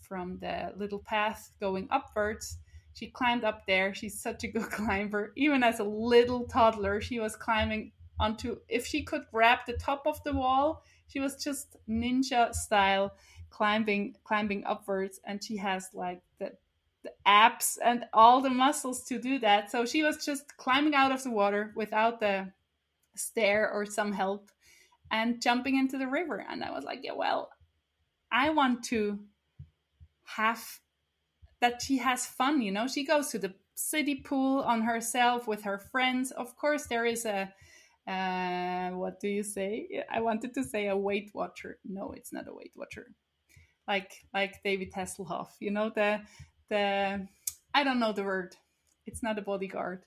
from 0.00 0.38
the 0.40 0.72
little 0.76 0.98
path 0.98 1.50
going 1.58 1.88
upwards." 1.90 2.58
She 2.92 3.06
climbed 3.08 3.44
up 3.44 3.66
there. 3.66 3.94
She's 3.94 4.20
such 4.20 4.44
a 4.44 4.48
good 4.48 4.70
climber. 4.70 5.32
Even 5.36 5.62
as 5.62 5.80
a 5.80 5.84
little 5.84 6.44
toddler, 6.46 7.00
she 7.00 7.18
was 7.18 7.34
climbing 7.34 7.92
onto. 8.18 8.58
If 8.68 8.86
she 8.86 9.02
could 9.04 9.24
grab 9.32 9.60
the 9.66 9.72
top 9.72 10.06
of 10.06 10.22
the 10.22 10.34
wall, 10.34 10.84
she 11.06 11.18
was 11.18 11.42
just 11.42 11.76
ninja 11.88 12.54
style 12.54 13.12
climbing 13.50 14.14
climbing 14.24 14.64
upwards 14.64 15.20
and 15.24 15.42
she 15.42 15.56
has 15.56 15.90
like 15.92 16.22
the 16.38 16.52
the 17.02 17.12
abs 17.26 17.78
and 17.84 18.04
all 18.12 18.40
the 18.40 18.50
muscles 18.50 19.04
to 19.04 19.18
do 19.18 19.38
that. 19.38 19.70
So 19.70 19.86
she 19.86 20.02
was 20.02 20.24
just 20.24 20.56
climbing 20.56 20.94
out 20.94 21.12
of 21.12 21.22
the 21.22 21.30
water 21.30 21.72
without 21.74 22.20
the 22.20 22.52
stair 23.14 23.70
or 23.70 23.86
some 23.86 24.12
help 24.12 24.50
and 25.10 25.40
jumping 25.40 25.76
into 25.76 25.98
the 25.98 26.06
river. 26.06 26.44
And 26.48 26.62
I 26.62 26.70
was 26.70 26.84
like, 26.84 27.00
yeah, 27.02 27.14
well, 27.16 27.50
I 28.30 28.50
want 28.50 28.84
to 28.84 29.18
have 30.24 30.62
that 31.60 31.82
she 31.82 31.98
has 31.98 32.26
fun, 32.26 32.62
you 32.62 32.72
know. 32.72 32.86
She 32.86 33.04
goes 33.04 33.28
to 33.28 33.38
the 33.38 33.54
city 33.74 34.16
pool 34.16 34.60
on 34.60 34.82
herself 34.82 35.46
with 35.46 35.62
her 35.62 35.78
friends. 35.78 36.30
Of 36.30 36.56
course, 36.56 36.86
there 36.86 37.06
is 37.06 37.24
a 37.24 37.52
uh, 38.06 38.90
what 38.90 39.20
do 39.20 39.28
you 39.28 39.42
say? 39.42 40.04
I 40.10 40.20
wanted 40.20 40.54
to 40.54 40.64
say 40.64 40.88
a 40.88 40.96
Weight 40.96 41.30
Watcher. 41.34 41.78
No, 41.84 42.12
it's 42.12 42.32
not 42.32 42.48
a 42.48 42.54
Weight 42.54 42.72
Watcher. 42.74 43.12
Like 43.90 44.12
like 44.32 44.62
David 44.62 44.92
Hasselhoff, 44.92 45.48
you 45.58 45.72
know 45.72 45.90
the 45.90 46.20
the 46.68 47.26
I 47.74 47.84
don't 47.84 47.98
know 47.98 48.12
the 48.12 48.22
word. 48.22 48.54
It's 49.06 49.22
not 49.22 49.38
a 49.38 49.42
bodyguard. 49.42 50.04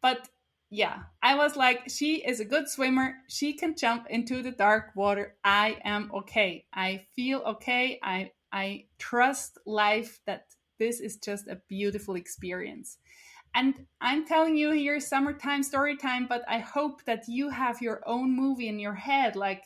But 0.00 0.28
yeah, 0.70 0.96
I 1.22 1.34
was 1.34 1.56
like, 1.56 1.80
she 1.88 2.24
is 2.24 2.38
a 2.38 2.44
good 2.44 2.68
swimmer. 2.68 3.14
She 3.28 3.52
can 3.54 3.74
jump 3.76 4.06
into 4.10 4.42
the 4.42 4.52
dark 4.52 4.94
water. 4.94 5.36
I 5.42 5.78
am 5.84 6.10
okay. 6.14 6.66
I 6.72 7.06
feel 7.16 7.40
okay. 7.54 7.98
I 8.00 8.30
I 8.52 8.84
trust 8.98 9.58
life 9.66 10.20
that 10.26 10.44
this 10.78 11.00
is 11.00 11.16
just 11.16 11.48
a 11.48 11.60
beautiful 11.68 12.14
experience. 12.14 12.98
And 13.56 13.86
I'm 14.00 14.26
telling 14.26 14.56
you 14.56 14.70
here, 14.70 15.00
summertime 15.00 15.62
story 15.62 15.96
time, 15.96 16.26
but 16.28 16.42
I 16.46 16.58
hope 16.58 17.04
that 17.06 17.24
you 17.26 17.48
have 17.48 17.80
your 17.80 18.02
own 18.06 18.36
movie 18.36 18.68
in 18.68 18.78
your 18.78 18.94
head. 18.94 19.34
Like, 19.34 19.64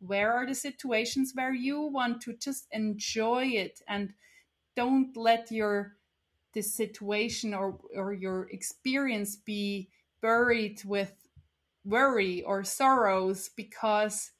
where 0.00 0.32
are 0.32 0.46
the 0.46 0.54
situations 0.54 1.32
where 1.34 1.52
you 1.52 1.80
want 1.80 2.20
to 2.22 2.32
just 2.34 2.66
enjoy 2.72 3.46
it 3.46 3.80
and 3.88 4.12
don't 4.76 5.16
let 5.16 5.50
your 5.50 5.94
this 6.54 6.72
situation 6.72 7.52
or 7.52 7.78
or 7.94 8.12
your 8.12 8.48
experience 8.50 9.36
be 9.36 9.88
buried 10.20 10.82
with 10.84 11.12
worry 11.84 12.42
or 12.42 12.64
sorrows 12.64 13.50
because 13.56 14.30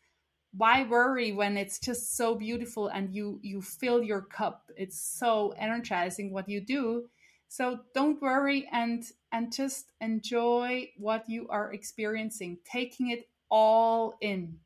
why 0.53 0.83
worry 0.85 1.33
when 1.33 1.57
it's 1.57 1.79
just 1.79 2.17
so 2.17 2.35
beautiful 2.35 2.89
and 2.89 3.15
you 3.15 3.39
you 3.43 3.61
fill 3.61 4.03
your 4.03 4.23
cup? 4.23 4.71
It's 4.77 5.01
so 5.01 5.55
energizing 5.59 6.33
what 6.33 6.49
you 6.49 6.61
do. 6.61 7.09
So 7.49 7.81
don't 7.95 8.21
worry 8.21 8.69
and 8.73 9.05
and 9.33 9.53
just 9.53 9.93
enjoy 10.01 10.91
what 10.97 11.29
you 11.29 11.49
are 11.49 11.73
experiencing 11.73 12.59
taking 12.65 13.11
it 13.11 13.29
all 13.51 14.15
in 14.21 14.59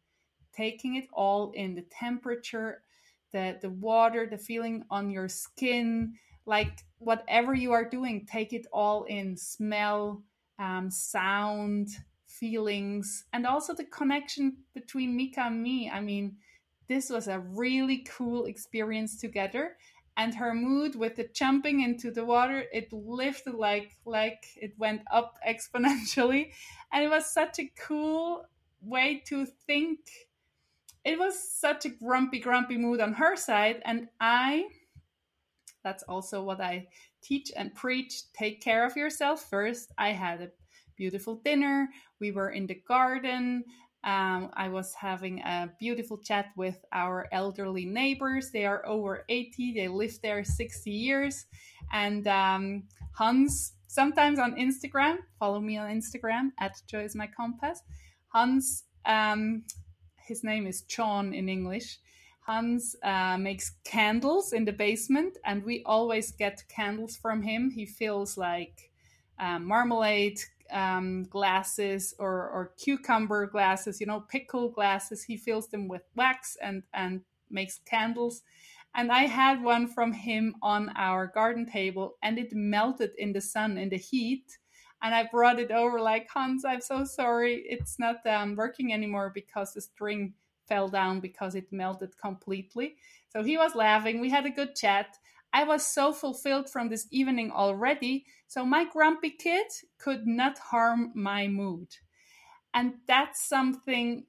taking 0.54 0.96
it 0.96 1.08
all 1.12 1.52
in 1.52 1.74
the 1.74 1.84
temperature 1.90 2.82
the 3.32 3.58
the 3.60 3.70
water 3.70 4.26
the 4.30 4.38
feeling 4.38 4.84
on 4.90 5.10
your 5.10 5.28
skin 5.28 6.14
like 6.46 6.80
whatever 6.98 7.54
you 7.54 7.72
are 7.72 7.88
doing 7.88 8.26
take 8.30 8.52
it 8.52 8.66
all 8.72 9.04
in. 9.04 9.36
Smell 9.36 10.22
um, 10.58 10.90
sound 10.90 11.88
feelings 12.26 13.24
and 13.32 13.46
also 13.46 13.74
the 13.74 13.84
connection 13.84 14.56
between 14.74 15.16
mika 15.16 15.42
and 15.42 15.62
me. 15.62 15.90
I 15.90 16.00
mean 16.00 16.36
this 16.88 17.10
was 17.10 17.28
a 17.28 17.40
really 17.40 18.04
cool 18.16 18.44
experience 18.46 19.18
together 19.18 19.76
and 20.16 20.34
her 20.34 20.52
mood 20.52 20.94
with 20.94 21.16
the 21.16 21.28
jumping 21.32 21.80
into 21.80 22.10
the 22.10 22.24
water 22.24 22.64
it 22.72 22.92
lifted 22.92 23.54
like 23.54 23.96
like 24.04 24.44
it 24.56 24.74
went 24.78 25.02
up 25.10 25.38
exponentially. 25.48 26.52
And 26.92 27.04
it 27.04 27.08
was 27.08 27.32
such 27.32 27.58
a 27.58 27.72
cool 27.78 28.44
way 28.82 29.22
to 29.26 29.46
think 29.46 30.00
it 31.04 31.18
was 31.18 31.36
such 31.38 31.84
a 31.84 31.90
grumpy, 31.90 32.38
grumpy 32.38 32.76
mood 32.76 33.00
on 33.00 33.12
her 33.14 33.36
side. 33.36 33.82
And 33.84 34.08
I, 34.20 34.66
that's 35.82 36.02
also 36.04 36.42
what 36.42 36.60
I 36.60 36.88
teach 37.22 37.50
and 37.56 37.74
preach 37.74 38.32
take 38.32 38.60
care 38.60 38.86
of 38.86 38.96
yourself 38.96 39.48
first. 39.50 39.92
I 39.98 40.10
had 40.10 40.40
a 40.40 40.50
beautiful 40.96 41.36
dinner. 41.36 41.88
We 42.20 42.30
were 42.30 42.50
in 42.50 42.66
the 42.66 42.80
garden. 42.86 43.64
Um, 44.04 44.50
I 44.54 44.68
was 44.68 44.94
having 44.94 45.40
a 45.40 45.70
beautiful 45.78 46.18
chat 46.18 46.46
with 46.56 46.84
our 46.92 47.28
elderly 47.30 47.84
neighbors. 47.84 48.50
They 48.50 48.64
are 48.64 48.84
over 48.86 49.24
80, 49.28 49.74
they 49.74 49.88
lived 49.88 50.22
there 50.22 50.42
60 50.42 50.90
years. 50.90 51.46
And 51.92 52.26
um, 52.26 52.84
Hans, 53.12 53.74
sometimes 53.86 54.40
on 54.40 54.56
Instagram, 54.56 55.18
follow 55.38 55.60
me 55.60 55.78
on 55.78 55.88
Instagram 55.88 56.50
at 56.58 56.80
Joy 56.88 57.04
is 57.04 57.14
my 57.14 57.28
compass. 57.28 57.80
Hans 58.28 58.84
um, 59.06 59.62
his 60.26 60.44
name 60.44 60.66
is 60.66 60.82
John 60.82 61.34
in 61.34 61.48
English. 61.48 61.98
Hans 62.40 62.96
uh, 63.02 63.38
makes 63.38 63.76
candles 63.84 64.52
in 64.52 64.64
the 64.64 64.72
basement, 64.72 65.38
and 65.44 65.64
we 65.64 65.82
always 65.84 66.32
get 66.32 66.64
candles 66.68 67.16
from 67.16 67.42
him. 67.42 67.70
He 67.70 67.86
fills 67.86 68.36
like 68.36 68.90
um, 69.38 69.64
marmalade 69.64 70.40
um, 70.72 71.24
glasses 71.24 72.14
or, 72.18 72.48
or 72.48 72.72
cucumber 72.78 73.46
glasses, 73.46 74.00
you 74.00 74.06
know, 74.06 74.20
pickle 74.20 74.68
glasses. 74.70 75.22
He 75.22 75.36
fills 75.36 75.68
them 75.68 75.86
with 75.86 76.02
wax 76.16 76.56
and, 76.60 76.82
and 76.94 77.20
makes 77.50 77.78
candles. 77.84 78.42
And 78.94 79.12
I 79.12 79.22
had 79.22 79.62
one 79.62 79.86
from 79.86 80.12
him 80.12 80.54
on 80.62 80.90
our 80.96 81.26
garden 81.26 81.64
table, 81.64 82.16
and 82.22 82.38
it 82.38 82.52
melted 82.52 83.12
in 83.18 83.32
the 83.32 83.40
sun 83.40 83.78
in 83.78 83.88
the 83.88 83.96
heat 83.96 84.58
and 85.02 85.14
I 85.14 85.28
brought 85.30 85.58
it 85.58 85.70
over 85.70 86.00
like 86.00 86.28
Hans, 86.32 86.64
I'm 86.64 86.80
so 86.80 87.04
sorry, 87.04 87.64
it's 87.68 87.98
not 87.98 88.24
um, 88.26 88.54
working 88.56 88.92
anymore 88.92 89.32
because 89.34 89.72
the 89.72 89.80
string 89.80 90.34
fell 90.68 90.88
down 90.88 91.20
because 91.20 91.54
it 91.54 91.72
melted 91.72 92.16
completely. 92.18 92.96
So 93.28 93.42
he 93.42 93.58
was 93.58 93.74
laughing. 93.74 94.20
We 94.20 94.30
had 94.30 94.46
a 94.46 94.50
good 94.50 94.76
chat. 94.76 95.16
I 95.52 95.64
was 95.64 95.86
so 95.86 96.12
fulfilled 96.12 96.70
from 96.70 96.88
this 96.88 97.06
evening 97.10 97.50
already. 97.50 98.24
So 98.46 98.64
my 98.64 98.84
grumpy 98.84 99.30
kid 99.30 99.66
could 99.98 100.26
not 100.26 100.58
harm 100.58 101.12
my 101.14 101.48
mood. 101.48 101.88
And 102.72 102.94
that's 103.06 103.46
something 103.48 104.24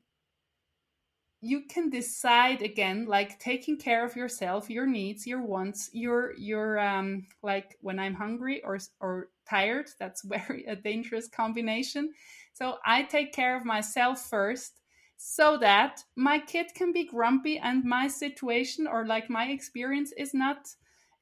you 1.43 1.63
can 1.67 1.89
decide 1.89 2.61
again 2.61 3.05
like 3.05 3.37
taking 3.37 3.77
care 3.77 4.05
of 4.05 4.15
yourself 4.15 4.69
your 4.69 4.85
needs 4.87 5.27
your 5.27 5.41
wants 5.41 5.89
your 5.91 6.33
your 6.37 6.79
um 6.79 7.27
like 7.41 7.75
when 7.81 7.99
i'm 7.99 8.13
hungry 8.13 8.63
or 8.63 8.79
or 9.01 9.27
tired 9.47 9.89
that's 9.99 10.23
very 10.35 10.63
a 10.65 10.75
dangerous 10.75 11.27
combination. 11.27 12.11
So 12.53 12.77
i 12.85 13.03
take 13.03 13.33
care 13.33 13.57
of 13.57 13.65
myself 13.65 14.29
first 14.29 14.79
so 15.17 15.57
that 15.57 16.01
my 16.15 16.39
kid 16.39 16.67
can 16.75 16.93
be 16.93 17.05
grumpy 17.05 17.57
and 17.57 17.83
my 17.83 18.07
situation 18.07 18.87
or 18.87 19.05
like 19.05 19.29
my 19.29 19.47
experience 19.47 20.13
is 20.17 20.33
not 20.33 20.69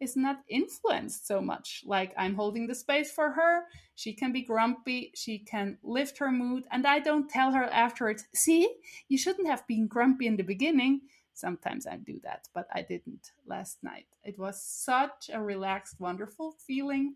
is 0.02 0.18
not 0.18 0.40
influenced 0.50 1.28
so 1.28 1.42
much. 1.42 1.84
Like 1.86 2.14
i'm 2.18 2.36
holding 2.36 2.68
the 2.68 2.76
space 2.76 3.12
for 3.12 3.32
her. 3.32 3.64
She 3.96 4.14
can 4.14 4.32
be 4.32 4.42
grumpy. 4.42 5.12
She 5.16 5.40
can 5.40 5.78
lift 5.84 6.18
her 6.18 6.32
mood. 6.32 6.66
And 6.72 6.86
i 6.86 7.00
don't 7.00 7.30
tell 7.30 7.52
her 7.52 7.66
afterwards 7.66 8.26
see 8.34 8.68
you 9.08 9.18
shouldn't 9.18 9.48
have 9.48 9.66
been 9.68 9.88
grumpy 9.88 10.28
in 10.28 10.38
the 10.38 10.44
beginning. 10.44 11.02
Sometimes 11.34 11.88
i 11.88 11.96
do 11.96 12.20
that 12.24 12.48
but 12.54 12.68
i 12.74 12.82
didn't 12.82 13.32
last 13.46 13.78
night. 13.84 14.08
It 14.24 14.38
was 14.38 14.62
such 14.62 15.30
a 15.32 15.42
relaxed 15.42 16.00
wonderful 16.00 16.56
feeling. 16.68 17.16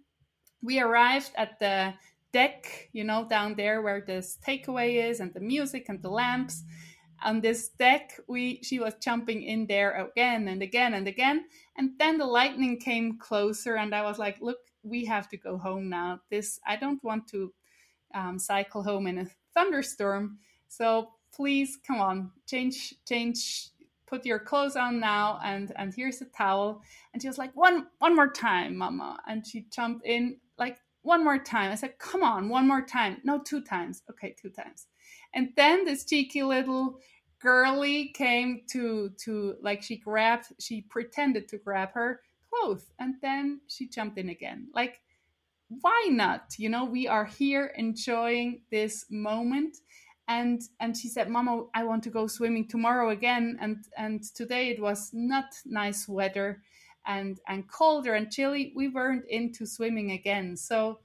We 0.61 0.79
arrived 0.79 1.31
at 1.35 1.59
the 1.59 1.93
deck, 2.35 2.89
you 2.91 3.05
know, 3.05 3.25
down 3.27 3.55
there 3.55 3.81
where 3.81 4.01
this 4.01 4.37
takeaway 4.45 5.09
is 5.09 5.21
and 5.21 5.33
the 5.33 5.39
music 5.39 5.85
and 5.87 6.01
the 6.01 6.09
lamps. 6.09 6.63
On 7.23 7.41
this 7.41 7.69
deck, 7.69 8.19
we 8.27 8.61
she 8.63 8.79
was 8.79 8.95
jumping 8.95 9.43
in 9.43 9.67
there 9.67 9.91
again 10.05 10.47
and 10.47 10.61
again 10.61 10.93
and 10.93 11.07
again. 11.07 11.45
And 11.77 11.91
then 11.99 12.17
the 12.17 12.25
lightning 12.25 12.79
came 12.79 13.17
closer, 13.17 13.75
and 13.75 13.93
I 13.93 14.03
was 14.03 14.19
like, 14.19 14.37
"Look, 14.41 14.59
we 14.83 15.05
have 15.05 15.29
to 15.29 15.37
go 15.37 15.57
home 15.57 15.89
now. 15.89 16.21
This 16.29 16.59
I 16.65 16.75
don't 16.75 17.03
want 17.03 17.27
to 17.29 17.53
um, 18.13 18.39
cycle 18.39 18.83
home 18.83 19.07
in 19.07 19.17
a 19.19 19.27
thunderstorm. 19.53 20.39
So 20.67 21.11
please, 21.33 21.77
come 21.85 21.99
on, 21.99 22.31
change, 22.47 22.95
change, 23.07 23.69
put 24.07 24.25
your 24.25 24.39
clothes 24.39 24.75
on 24.75 24.99
now, 24.99 25.39
and 25.43 25.71
and 25.75 25.93
here's 25.93 26.21
a 26.21 26.25
towel." 26.25 26.81
And 27.13 27.21
she 27.21 27.27
was 27.27 27.37
like, 27.37 27.55
"One, 27.55 27.87
one 27.99 28.15
more 28.15 28.31
time, 28.31 28.77
Mama." 28.77 29.19
And 29.27 29.45
she 29.45 29.65
jumped 29.71 30.05
in 30.05 30.37
like 30.57 30.77
one 31.05 31.23
more 31.23 31.37
time. 31.37 31.71
I 31.71 31.75
said, 31.75 31.99
come 31.99 32.23
on, 32.23 32.49
one 32.49 32.67
more 32.67 32.81
time. 32.81 33.17
No, 33.23 33.39
two 33.39 33.61
times. 33.61 34.01
Okay, 34.09 34.35
two 34.41 34.49
times. 34.49 34.87
And 35.35 35.49
then 35.55 35.85
this 35.85 36.05
cheeky 36.05 36.43
little 36.43 36.99
girly 37.39 38.07
came 38.07 38.61
to 38.71 39.11
to 39.25 39.55
like 39.61 39.83
she 39.83 39.97
grabbed, 39.97 40.47
she 40.59 40.81
pretended 40.81 41.47
to 41.49 41.57
grab 41.57 41.91
her 41.93 42.21
clothes, 42.49 42.91
and 42.97 43.15
then 43.21 43.61
she 43.67 43.87
jumped 43.87 44.17
in 44.17 44.29
again. 44.29 44.67
Like, 44.73 45.01
why 45.67 46.07
not? 46.09 46.55
You 46.57 46.69
know, 46.69 46.85
we 46.85 47.07
are 47.07 47.25
here 47.25 47.73
enjoying 47.75 48.61
this 48.71 49.05
moment. 49.11 49.77
And 50.27 50.61
and 50.79 50.97
she 50.97 51.09
said, 51.09 51.29
Mama, 51.29 51.65
I 51.75 51.83
want 51.83 52.03
to 52.05 52.09
go 52.09 52.25
swimming 52.25 52.67
tomorrow 52.67 53.09
again. 53.09 53.57
And 53.61 53.85
and 53.97 54.23
today 54.23 54.69
it 54.69 54.81
was 54.81 55.11
not 55.13 55.45
nice 55.65 56.07
weather 56.07 56.63
and 57.05 57.39
and 57.47 57.69
colder 57.69 58.13
and 58.13 58.31
chilly 58.31 58.73
we 58.75 58.87
weren't 58.87 59.25
into 59.29 59.65
swimming 59.65 60.11
again 60.11 60.57
so 60.57 60.99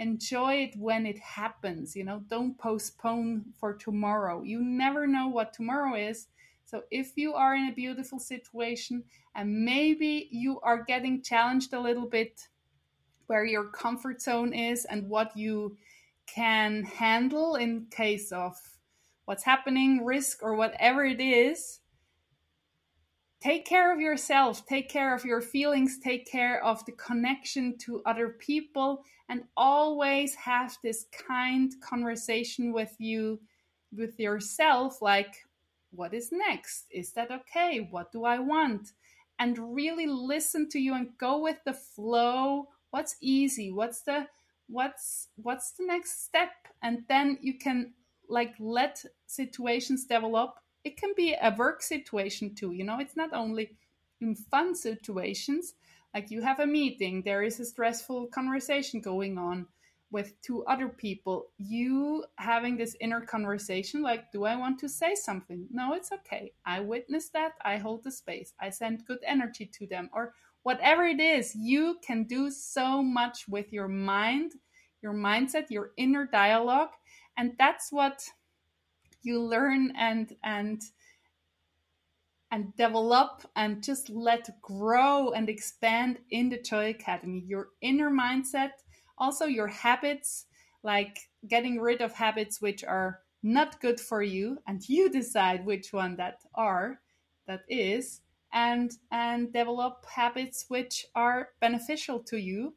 enjoy 0.00 0.54
it 0.54 0.74
when 0.76 1.06
it 1.06 1.18
happens 1.18 1.94
you 1.94 2.02
know? 2.02 2.22
Don't 2.28 2.58
postpone 2.58 3.44
for 3.58 3.74
tomorrow. 3.74 4.42
You 4.42 4.62
never 4.64 5.06
know 5.06 5.28
what 5.28 5.52
tomorrow 5.52 5.94
is. 5.94 6.26
So 6.64 6.82
if 6.90 7.12
you 7.16 7.34
are 7.34 7.54
in 7.54 7.68
a 7.68 7.74
beautiful 7.74 8.18
situation 8.18 9.04
and 9.34 9.64
maybe 9.64 10.28
you 10.30 10.60
are 10.60 10.82
getting 10.82 11.22
challenged 11.22 11.72
a 11.72 11.80
little 11.80 12.06
bit 12.06 12.48
where 13.26 13.44
your 13.44 13.64
comfort 13.64 14.22
zone 14.22 14.52
is 14.52 14.84
and 14.86 15.08
what 15.08 15.36
you 15.36 15.76
can 16.26 16.84
handle 16.84 17.56
in 17.56 17.86
case 17.90 18.32
of 18.32 18.56
what's 19.26 19.44
happening 19.44 20.04
risk 20.04 20.42
or 20.42 20.54
whatever 20.54 21.04
it 21.04 21.20
is 21.20 21.80
take 23.40 23.64
care 23.64 23.92
of 23.92 24.00
yourself, 24.00 24.66
take 24.66 24.88
care 24.88 25.14
of 25.14 25.24
your 25.24 25.40
feelings, 25.40 25.98
take 25.98 26.30
care 26.30 26.62
of 26.62 26.84
the 26.84 26.92
connection 26.92 27.76
to 27.78 28.02
other 28.04 28.28
people, 28.28 29.04
and 29.30 29.44
always 29.56 30.34
have 30.34 30.76
this 30.82 31.06
kind 31.26 31.72
conversation 31.80 32.72
with 32.72 32.94
you, 32.98 33.40
with 33.96 34.20
yourself 34.20 35.00
like, 35.00 35.34
what 35.92 36.12
is 36.12 36.30
next? 36.32 36.84
Is 36.90 37.12
that 37.12 37.30
okay? 37.30 37.88
What 37.90 38.12
do 38.12 38.24
I 38.24 38.38
want? 38.38 38.92
And 39.38 39.74
really 39.74 40.06
listen 40.06 40.68
to 40.70 40.78
you 40.78 40.94
and 40.94 41.16
go 41.18 41.38
with 41.38 41.56
the 41.64 41.72
flow. 41.72 42.68
What's 42.90 43.16
easy? 43.22 43.72
What's 43.72 44.02
the 44.02 44.26
what's 44.68 45.28
what's 45.36 45.72
the 45.72 45.86
next 45.86 46.24
step? 46.24 46.50
And 46.82 47.04
then 47.08 47.38
you 47.40 47.58
can 47.58 47.94
like 48.28 48.54
let 48.58 49.02
situations 49.26 50.04
develop 50.04 50.60
it 50.84 50.96
can 50.96 51.12
be 51.16 51.34
a 51.34 51.54
work 51.56 51.82
situation 51.82 52.54
too 52.54 52.72
you 52.72 52.84
know 52.84 52.98
it's 52.98 53.16
not 53.16 53.32
only 53.32 53.76
in 54.20 54.34
fun 54.34 54.74
situations 54.74 55.74
like 56.14 56.30
you 56.30 56.42
have 56.42 56.60
a 56.60 56.66
meeting 56.66 57.22
there 57.22 57.42
is 57.42 57.60
a 57.60 57.64
stressful 57.64 58.26
conversation 58.28 59.00
going 59.00 59.38
on 59.38 59.66
with 60.12 60.34
two 60.42 60.64
other 60.64 60.88
people. 60.88 61.46
You 61.58 62.24
having 62.36 62.76
this 62.76 62.96
inner 63.00 63.20
conversation 63.20 64.02
like 64.02 64.32
do 64.32 64.44
i 64.44 64.56
want 64.56 64.78
to 64.80 64.88
say 64.88 65.14
something? 65.14 65.66
No 65.70 65.94
it's 65.94 66.12
okay. 66.12 66.52
I 66.66 66.80
witness 66.80 67.28
that 67.30 67.52
i 67.64 67.76
hold 67.76 68.04
the 68.04 68.12
space 68.12 68.52
i 68.60 68.70
send 68.70 69.06
good 69.06 69.20
energy 69.26 69.66
to 69.78 69.86
them 69.86 70.10
or 70.12 70.34
whatever 70.62 71.04
it 71.04 71.20
is 71.20 71.54
you 71.54 71.96
can 72.02 72.24
do 72.24 72.50
so 72.50 73.02
much 73.02 73.48
with 73.48 73.72
your 73.72 73.88
mind 73.88 74.52
your 75.02 75.14
mindset 75.14 75.70
your 75.70 75.92
inner 75.96 76.26
dialogue 76.26 76.90
and 77.36 77.52
that's 77.58 77.90
what 77.90 78.22
you 79.22 79.42
learn 79.42 79.92
and 79.96 80.36
and 80.44 80.82
and 82.50 82.74
develop 82.76 83.42
and 83.56 83.82
just 83.82 84.10
let 84.10 84.60
grow 84.62 85.30
and 85.30 85.48
expand 85.48 86.18
in 86.30 86.48
the 86.48 86.58
Joy 86.58 86.90
Academy. 86.90 87.44
Your 87.46 87.68
inner 87.80 88.10
mindset, 88.10 88.72
also 89.18 89.44
your 89.46 89.68
habits, 89.68 90.46
like 90.82 91.18
getting 91.46 91.80
rid 91.80 92.00
of 92.00 92.12
habits 92.12 92.60
which 92.60 92.84
are 92.84 93.20
not 93.42 93.80
good 93.80 94.00
for 94.00 94.22
you, 94.22 94.58
and 94.66 94.86
you 94.88 95.08
decide 95.10 95.64
which 95.64 95.92
one 95.92 96.16
that 96.16 96.40
are, 96.54 97.00
that 97.46 97.62
is, 97.68 98.20
and 98.52 98.92
and 99.10 99.52
develop 99.52 100.04
habits 100.06 100.66
which 100.68 101.06
are 101.14 101.50
beneficial 101.60 102.20
to 102.24 102.36
you. 102.36 102.74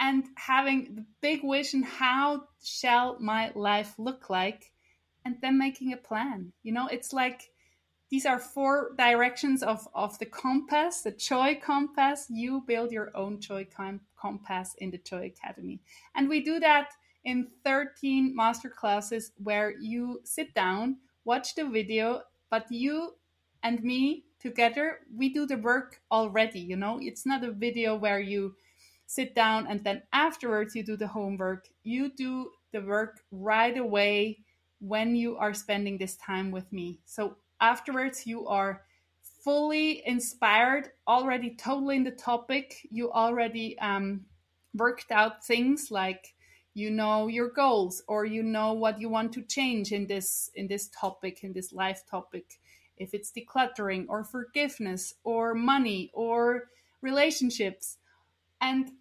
And 0.00 0.26
having 0.36 0.94
the 0.94 1.06
big 1.20 1.42
vision, 1.42 1.82
how 1.82 2.44
shall 2.62 3.18
my 3.18 3.50
life 3.54 3.94
look 3.98 4.30
like? 4.30 4.72
and 5.28 5.36
then 5.42 5.58
making 5.58 5.92
a 5.92 5.96
plan. 5.96 6.52
You 6.62 6.72
know, 6.72 6.86
it's 6.86 7.12
like 7.12 7.50
these 8.10 8.24
are 8.24 8.38
four 8.38 8.92
directions 8.96 9.62
of, 9.62 9.86
of 9.94 10.18
the 10.18 10.26
compass, 10.26 11.02
the 11.02 11.10
Joy 11.10 11.60
Compass. 11.62 12.26
You 12.30 12.62
build 12.66 12.90
your 12.90 13.10
own 13.14 13.40
Joy 13.40 13.66
com- 13.74 14.00
Compass 14.16 14.74
in 14.78 14.90
the 14.90 14.98
Joy 14.98 15.32
Academy. 15.36 15.80
And 16.14 16.28
we 16.28 16.42
do 16.42 16.58
that 16.60 16.92
in 17.24 17.48
13 17.64 18.34
master 18.34 18.70
classes 18.70 19.32
where 19.42 19.74
you 19.78 20.20
sit 20.24 20.54
down, 20.54 20.96
watch 21.24 21.54
the 21.54 21.68
video, 21.68 22.22
but 22.50 22.66
you 22.70 23.14
and 23.62 23.82
me 23.82 24.24
together, 24.40 25.00
we 25.14 25.28
do 25.28 25.46
the 25.46 25.58
work 25.58 26.00
already. 26.10 26.60
You 26.60 26.76
know, 26.76 26.98
it's 27.02 27.26
not 27.26 27.44
a 27.44 27.50
video 27.50 27.94
where 27.94 28.20
you 28.20 28.54
sit 29.06 29.34
down 29.34 29.66
and 29.66 29.84
then 29.84 30.02
afterwards 30.12 30.74
you 30.74 30.82
do 30.82 30.96
the 30.96 31.08
homework. 31.08 31.68
You 31.82 32.10
do 32.10 32.52
the 32.72 32.80
work 32.80 33.20
right 33.30 33.76
away 33.76 34.38
when 34.80 35.16
you 35.16 35.36
are 35.36 35.52
spending 35.52 35.98
this 35.98 36.16
time 36.16 36.50
with 36.50 36.72
me. 36.72 37.00
So 37.04 37.36
afterwards, 37.60 38.26
you 38.26 38.46
are 38.46 38.82
fully 39.44 40.06
inspired, 40.06 40.90
already 41.06 41.54
totally 41.54 41.96
in 41.96 42.04
the 42.04 42.10
topic. 42.10 42.86
You 42.90 43.10
already 43.12 43.78
um, 43.78 44.26
worked 44.74 45.10
out 45.10 45.44
things 45.44 45.90
like 45.90 46.34
you 46.74 46.90
know 46.90 47.26
your 47.26 47.50
goals 47.50 48.02
or 48.06 48.24
you 48.24 48.42
know 48.42 48.72
what 48.72 49.00
you 49.00 49.08
want 49.08 49.32
to 49.32 49.42
change 49.42 49.90
in 49.90 50.06
this 50.06 50.50
in 50.54 50.68
this 50.68 50.88
topic 50.88 51.42
in 51.42 51.52
this 51.52 51.72
life 51.72 52.02
topic 52.08 52.60
if 52.96 53.14
it's 53.14 53.32
decluttering 53.32 54.04
or 54.08 54.22
forgiveness 54.22 55.14
or 55.24 55.54
money 55.54 56.10
or 56.12 56.68
relationships 57.00 57.96
and 58.60 58.92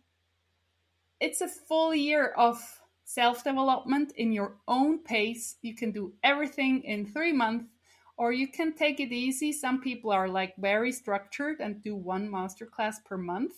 it's 1.19 1.41
a 1.41 1.47
full 1.47 1.93
year 1.93 2.27
of 2.37 2.79
self 3.03 3.43
development 3.43 4.11
in 4.15 4.31
your 4.31 4.55
own 4.67 4.99
pace. 4.99 5.55
You 5.61 5.75
can 5.75 5.91
do 5.91 6.13
everything 6.23 6.83
in 6.83 7.05
three 7.05 7.33
months, 7.33 7.65
or 8.17 8.31
you 8.31 8.47
can 8.47 8.73
take 8.73 8.99
it 8.99 9.11
easy. 9.11 9.51
Some 9.51 9.79
people 9.79 10.11
are 10.11 10.27
like 10.27 10.55
very 10.57 10.91
structured 10.91 11.59
and 11.59 11.81
do 11.83 11.95
one 11.95 12.27
masterclass 12.29 12.95
per 13.05 13.17
month. 13.17 13.53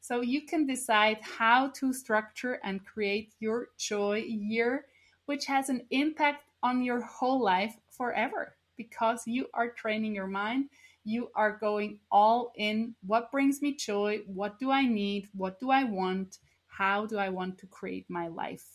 So 0.00 0.20
you 0.20 0.42
can 0.42 0.66
decide 0.66 1.18
how 1.22 1.68
to 1.76 1.92
structure 1.92 2.58
and 2.64 2.84
create 2.84 3.34
your 3.38 3.68
joy 3.78 4.24
year, 4.26 4.86
which 5.26 5.46
has 5.46 5.68
an 5.68 5.86
impact 5.90 6.44
on 6.64 6.82
your 6.82 7.00
whole 7.00 7.40
life 7.40 7.76
forever 7.88 8.56
because 8.76 9.22
you 9.26 9.46
are 9.54 9.68
training 9.68 10.14
your 10.14 10.26
mind. 10.26 10.70
You 11.04 11.30
are 11.36 11.56
going 11.56 11.98
all 12.10 12.52
in. 12.56 12.96
What 13.06 13.30
brings 13.30 13.62
me 13.62 13.76
joy? 13.76 14.22
What 14.26 14.58
do 14.58 14.72
I 14.72 14.86
need? 14.86 15.28
What 15.34 15.60
do 15.60 15.70
I 15.70 15.84
want? 15.84 16.38
How 16.66 17.06
do 17.06 17.18
I 17.18 17.28
want 17.28 17.58
to 17.58 17.66
create 17.66 18.06
my 18.08 18.26
life? 18.26 18.66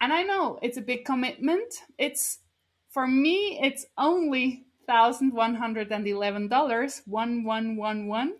And 0.00 0.12
I 0.12 0.22
know 0.22 0.58
it's 0.62 0.78
a 0.78 0.82
big 0.82 1.04
commitment. 1.04 1.74
It's 1.98 2.38
For 2.90 3.06
me, 3.06 3.58
it's 3.62 3.86
only 3.96 4.66
$1,111, 4.88 7.02
1111. 7.06 8.36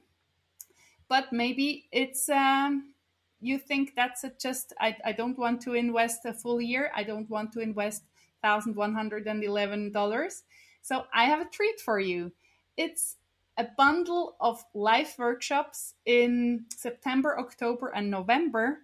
But 1.08 1.32
maybe 1.32 1.86
it's, 1.92 2.28
um, 2.28 2.92
you 3.40 3.58
think 3.58 3.94
that's 3.94 4.24
just, 4.42 4.72
I, 4.80 4.96
I 5.04 5.12
don't 5.12 5.38
want 5.38 5.60
to 5.62 5.74
invest 5.74 6.24
a 6.24 6.32
full 6.32 6.60
year. 6.60 6.90
I 6.94 7.04
don't 7.04 7.30
want 7.30 7.52
to 7.52 7.60
invest 7.60 8.02
$1,111. 8.44 10.42
So 10.82 11.04
I 11.14 11.24
have 11.24 11.40
a 11.40 11.50
treat 11.50 11.80
for 11.80 12.00
you. 12.00 12.32
It's 12.76 13.16
a 13.56 13.68
bundle 13.76 14.36
of 14.40 14.64
live 14.74 15.14
workshops 15.16 15.94
in 16.06 16.64
September, 16.76 17.38
October, 17.38 17.92
and 17.94 18.10
November. 18.10 18.80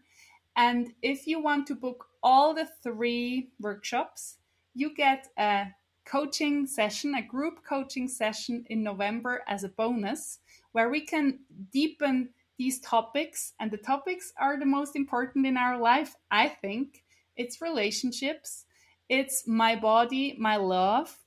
And 0.54 0.92
if 1.02 1.26
you 1.26 1.40
want 1.40 1.66
to 1.68 1.74
book 1.74 2.06
all 2.22 2.54
the 2.54 2.68
three 2.82 3.48
workshops, 3.58 4.36
you 4.76 4.94
get 4.94 5.28
a 5.38 5.66
coaching 6.04 6.66
session, 6.66 7.14
a 7.14 7.22
group 7.22 7.64
coaching 7.64 8.06
session 8.08 8.64
in 8.68 8.82
November 8.82 9.42
as 9.48 9.64
a 9.64 9.70
bonus, 9.70 10.38
where 10.72 10.90
we 10.90 11.00
can 11.00 11.40
deepen 11.72 12.28
these 12.58 12.78
topics. 12.80 13.54
And 13.58 13.70
the 13.70 13.78
topics 13.78 14.32
are 14.38 14.58
the 14.58 14.66
most 14.66 14.94
important 14.94 15.46
in 15.46 15.56
our 15.56 15.78
life, 15.78 16.14
I 16.30 16.48
think. 16.48 17.02
It's 17.36 17.60
relationships, 17.60 18.64
it's 19.08 19.46
my 19.46 19.76
body, 19.76 20.36
my 20.38 20.56
love, 20.56 21.18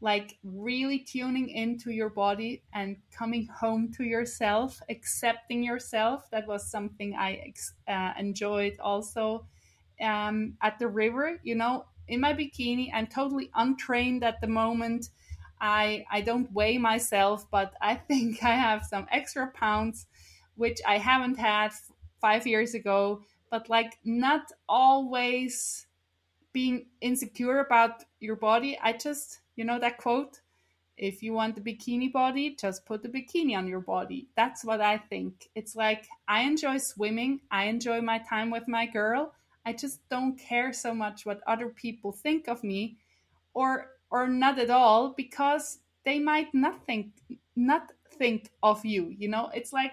like 0.00 0.38
really 0.44 0.98
tuning 0.98 1.48
into 1.48 1.90
your 1.90 2.10
body 2.10 2.62
and 2.74 2.96
coming 3.10 3.46
home 3.46 3.90
to 3.96 4.04
yourself, 4.04 4.80
accepting 4.88 5.62
yourself. 5.62 6.28
That 6.30 6.46
was 6.46 6.70
something 6.70 7.14
I 7.14 7.52
uh, 7.88 8.12
enjoyed 8.18 8.78
also 8.80 9.46
um, 10.00 10.54
at 10.60 10.78
the 10.78 10.88
river. 10.88 11.40
You 11.42 11.54
know, 11.54 11.86
in 12.08 12.20
my 12.20 12.32
bikini, 12.32 12.90
I'm 12.92 13.06
totally 13.06 13.50
untrained 13.54 14.24
at 14.24 14.40
the 14.40 14.46
moment. 14.46 15.10
I 15.60 16.04
I 16.10 16.20
don't 16.20 16.52
weigh 16.52 16.78
myself, 16.78 17.50
but 17.50 17.74
I 17.80 17.94
think 18.08 18.42
I 18.42 18.54
have 18.56 18.84
some 18.84 19.06
extra 19.10 19.48
pounds, 19.48 20.06
which 20.56 20.80
I 20.86 20.98
haven't 20.98 21.38
had 21.38 21.72
five 22.20 22.46
years 22.46 22.74
ago. 22.74 23.22
But 23.50 23.68
like, 23.68 23.98
not 24.04 24.50
always 24.68 25.86
being 26.52 26.86
insecure 27.00 27.60
about 27.60 28.04
your 28.20 28.36
body. 28.36 28.78
I 28.80 28.92
just 28.94 29.40
you 29.56 29.64
know 29.64 29.78
that 29.78 29.98
quote? 29.98 30.40
If 30.96 31.22
you 31.22 31.34
want 31.34 31.56
the 31.56 31.60
bikini 31.60 32.10
body, 32.12 32.56
just 32.56 32.86
put 32.86 33.02
the 33.02 33.08
bikini 33.10 33.56
on 33.56 33.66
your 33.68 33.80
body. 33.80 34.28
That's 34.36 34.64
what 34.64 34.80
I 34.80 34.98
think. 34.98 35.48
It's 35.54 35.76
like 35.76 36.08
I 36.26 36.42
enjoy 36.42 36.78
swimming, 36.78 37.42
I 37.50 37.64
enjoy 37.66 38.00
my 38.00 38.18
time 38.18 38.50
with 38.50 38.68
my 38.68 38.86
girl. 38.86 39.34
I 39.66 39.74
just 39.74 40.08
don't 40.08 40.38
care 40.38 40.72
so 40.72 40.94
much 40.94 41.26
what 41.26 41.42
other 41.46 41.68
people 41.68 42.12
think 42.12 42.48
of 42.48 42.64
me 42.64 42.98
or 43.54 43.90
or 44.10 44.28
not 44.28 44.58
at 44.58 44.70
all 44.70 45.10
because 45.10 45.80
they 46.04 46.20
might 46.20 46.54
not 46.54 46.86
think 46.86 47.12
not 47.56 47.92
think 48.18 48.50
of 48.62 48.84
you. 48.86 49.14
You 49.18 49.28
know, 49.28 49.50
it's 49.54 49.72
like 49.72 49.92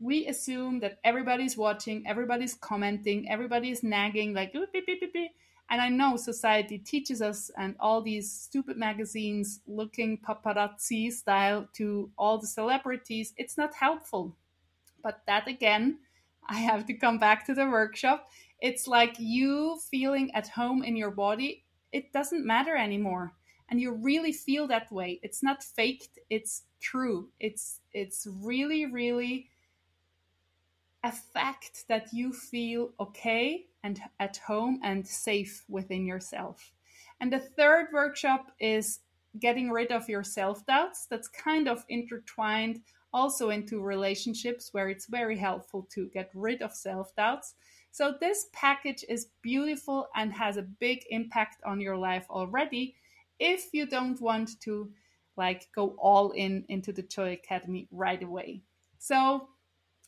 we 0.00 0.26
assume 0.26 0.80
that 0.80 0.98
everybody's 1.04 1.56
watching, 1.56 2.06
everybody's 2.06 2.54
commenting, 2.54 3.28
everybody's 3.30 3.82
nagging, 3.82 4.34
like 4.34 4.52
beep, 4.52 4.72
beep, 4.72 5.12
beep, 5.12 5.32
and 5.70 5.80
I 5.80 5.88
know 5.88 6.16
society 6.16 6.78
teaches 6.78 7.22
us 7.22 7.50
and 7.58 7.74
all 7.80 8.02
these 8.02 8.30
stupid 8.30 8.76
magazines 8.76 9.60
looking 9.66 10.18
paparazzi 10.18 11.12
style 11.12 11.68
to 11.74 12.10
all 12.18 12.38
the 12.38 12.46
celebrities, 12.46 13.34
it's 13.36 13.58
not 13.58 13.74
helpful. 13.74 14.36
But 15.02 15.22
that 15.26 15.48
again, 15.48 15.98
I 16.48 16.58
have 16.58 16.86
to 16.86 16.94
come 16.94 17.18
back 17.18 17.46
to 17.46 17.54
the 17.54 17.66
workshop. 17.66 18.28
It's 18.60 18.86
like 18.86 19.16
you 19.18 19.78
feeling 19.90 20.30
at 20.34 20.48
home 20.48 20.82
in 20.82 20.96
your 20.96 21.10
body, 21.10 21.64
it 21.92 22.12
doesn't 22.12 22.46
matter 22.46 22.76
anymore. 22.76 23.34
And 23.68 23.80
you 23.80 23.92
really 23.92 24.32
feel 24.32 24.66
that 24.68 24.90
way. 24.92 25.18
It's 25.22 25.42
not 25.42 25.62
faked, 25.62 26.18
it's 26.30 26.62
true. 26.80 27.28
It's 27.40 27.80
it's 27.92 28.26
really, 28.42 28.86
really 28.86 29.48
a 31.02 31.12
fact 31.12 31.84
that 31.88 32.08
you 32.12 32.32
feel 32.32 32.92
okay 32.98 33.66
and 33.84 34.00
at 34.18 34.36
home 34.38 34.80
and 34.82 35.06
safe 35.06 35.64
within 35.68 36.04
yourself. 36.04 36.72
And 37.20 37.32
the 37.32 37.38
third 37.38 37.86
workshop 37.92 38.52
is 38.60 39.00
getting 39.38 39.70
rid 39.70 39.92
of 39.92 40.08
your 40.08 40.24
self 40.24 40.66
doubts. 40.66 41.06
That's 41.06 41.28
kind 41.28 41.68
of 41.68 41.84
intertwined 41.88 42.80
also 43.12 43.50
into 43.50 43.80
relationships 43.80 44.70
where 44.72 44.88
it's 44.88 45.06
very 45.06 45.38
helpful 45.38 45.86
to 45.90 46.08
get 46.08 46.30
rid 46.34 46.62
of 46.62 46.74
self 46.74 47.14
doubts. 47.16 47.54
So, 47.96 48.12
this 48.20 48.48
package 48.52 49.06
is 49.08 49.28
beautiful 49.40 50.08
and 50.14 50.30
has 50.34 50.58
a 50.58 50.62
big 50.62 51.04
impact 51.08 51.62
on 51.64 51.80
your 51.80 51.96
life 51.96 52.26
already 52.28 52.94
if 53.38 53.72
you 53.72 53.86
don't 53.86 54.20
want 54.20 54.60
to 54.60 54.92
like 55.38 55.68
go 55.74 55.96
all 55.98 56.32
in 56.32 56.66
into 56.68 56.92
the 56.92 57.00
Joy 57.00 57.32
Academy 57.32 57.88
right 57.90 58.22
away. 58.22 58.60
So, 58.98 59.48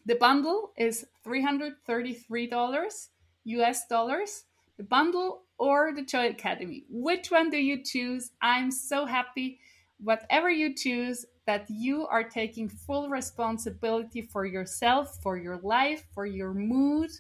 the 0.05 0.17
bundle 0.17 0.73
is 0.77 1.07
$333 1.27 3.09
US 3.45 3.87
dollars, 3.87 4.45
the 4.77 4.85
bundle 4.85 5.45
or 5.57 5.95
the 5.95 6.05
Joy 6.05 6.29
Academy. 6.29 6.85
Which 6.91 7.31
one 7.31 7.49
do 7.49 7.57
you 7.57 7.83
choose? 7.83 8.33
I'm 8.43 8.71
so 8.71 9.07
happy. 9.07 9.61
Whatever 10.01 10.51
you 10.51 10.75
choose, 10.75 11.27
that 11.47 11.65
you 11.71 12.07
are 12.07 12.23
taking 12.23 12.69
full 12.69 13.09
responsibility 13.09 14.21
for 14.21 14.45
yourself, 14.45 15.19
for 15.23 15.39
your 15.39 15.59
life, 15.63 16.05
for 16.13 16.27
your 16.27 16.53
mood. 16.53 17.11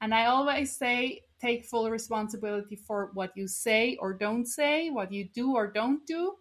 And 0.00 0.14
I 0.14 0.26
always 0.26 0.74
say, 0.74 1.20
take 1.40 1.66
full 1.66 1.90
responsibility 1.90 2.76
for 2.76 3.10
what 3.12 3.32
you 3.36 3.46
say 3.46 3.96
or 4.00 4.14
don't 4.14 4.46
say, 4.46 4.88
what 4.88 5.12
you 5.12 5.28
do 5.34 5.54
or 5.54 5.66
don't 5.66 6.06
do. 6.06 6.34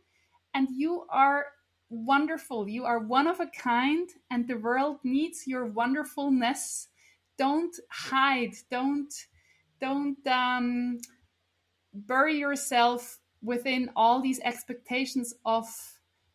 And 0.53 0.69
you 0.71 1.06
are 1.10 1.47
wonderful. 1.89 2.67
You 2.67 2.86
are 2.86 2.99
one 2.99 3.27
of 3.27 3.39
a 3.39 3.47
kind, 3.47 4.10
and 4.32 4.47
the 4.47 4.56
world 4.56 4.97
needs 5.03 5.45
your 5.47 5.65
wonderfulness. 5.65 6.88
Don't 7.38 7.75
hide. 7.89 8.53
Don't 8.69 9.13
don't 9.82 10.25
um, 10.27 10.99
bury 11.93 12.38
yourself 12.38 13.19
within 13.43 13.89
all 13.95 14.21
these 14.21 14.39
expectations 14.39 15.34
of 15.45 15.67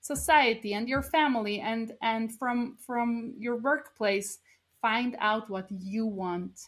society 0.00 0.74
and 0.74 0.88
your 0.88 1.02
family 1.02 1.60
and 1.60 1.92
and 2.02 2.32
from 2.38 2.76
from 2.86 3.34
your 3.38 3.56
workplace. 3.56 4.38
Find 4.80 5.16
out 5.18 5.50
what 5.50 5.66
you 5.70 6.06
want 6.06 6.60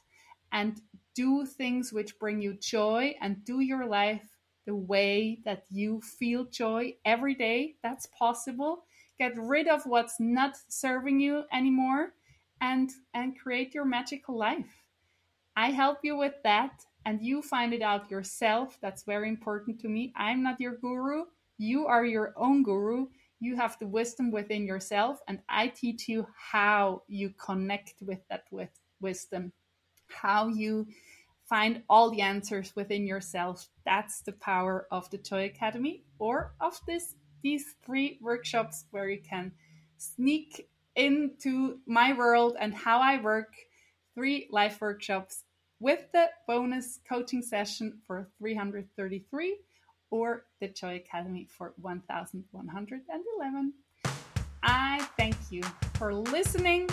and 0.52 0.80
do 1.14 1.46
things 1.46 1.92
which 1.92 2.18
bring 2.18 2.42
you 2.42 2.54
joy 2.54 3.14
and 3.20 3.44
do 3.44 3.60
your 3.60 3.86
life 3.86 4.26
the 4.66 4.74
way 4.74 5.38
that 5.44 5.64
you 5.70 6.00
feel 6.00 6.44
joy 6.44 6.94
every 7.04 7.34
day. 7.34 7.76
That's 7.82 8.06
possible. 8.06 8.84
Get 9.18 9.38
rid 9.38 9.68
of 9.68 9.84
what's 9.84 10.18
not 10.18 10.56
serving 10.68 11.20
you 11.20 11.44
anymore 11.52 12.14
and 12.60 12.90
and 13.14 13.38
create 13.38 13.74
your 13.74 13.84
magical 13.84 14.36
life. 14.36 14.82
I 15.56 15.70
help 15.70 15.98
you 16.02 16.16
with 16.16 16.34
that 16.44 16.84
and 17.04 17.20
you 17.22 17.42
find 17.42 17.72
it 17.72 17.82
out 17.82 18.10
yourself. 18.10 18.78
That's 18.80 19.02
very 19.02 19.28
important 19.28 19.80
to 19.80 19.88
me. 19.88 20.12
I'm 20.16 20.42
not 20.42 20.60
your 20.60 20.76
guru. 20.76 21.24
You 21.58 21.86
are 21.86 22.04
your 22.04 22.32
own 22.36 22.62
guru. 22.62 23.06
You 23.40 23.56
have 23.56 23.78
the 23.78 23.86
wisdom 23.86 24.30
within 24.30 24.66
yourself 24.66 25.20
and 25.28 25.40
I 25.48 25.68
teach 25.68 26.08
you 26.08 26.26
how 26.36 27.02
you 27.08 27.30
connect 27.30 27.94
with 28.02 28.20
that 28.28 28.44
with 28.50 28.70
wisdom. 29.00 29.52
How 30.08 30.48
you 30.48 30.86
find 31.48 31.82
all 31.88 32.10
the 32.10 32.20
answers 32.20 32.74
within 32.76 33.06
yourself. 33.06 33.68
That's 33.84 34.20
the 34.20 34.32
power 34.32 34.86
of 34.90 35.10
the 35.10 35.18
Joy 35.18 35.46
Academy 35.46 36.04
or 36.18 36.54
of 36.60 36.80
this 36.86 37.14
these 37.42 37.74
three 37.84 38.18
workshops 38.20 38.84
where 38.90 39.08
you 39.08 39.20
can 39.22 39.52
sneak 39.96 40.68
into 40.94 41.78
my 41.86 42.12
world 42.12 42.56
and 42.60 42.74
how 42.74 43.00
I 43.00 43.20
work. 43.20 43.54
Three 44.14 44.48
live 44.50 44.78
workshops 44.80 45.44
with 45.80 46.12
the 46.12 46.28
bonus 46.46 47.00
coaching 47.08 47.42
session 47.42 47.98
for 48.06 48.28
333 48.38 49.56
or 50.10 50.44
the 50.60 50.68
Joy 50.68 50.96
Academy 50.96 51.48
for 51.50 51.72
1111. 51.80 53.72
I 54.62 55.08
thank 55.16 55.36
you 55.50 55.62
for 55.94 56.12
listening 56.12 56.88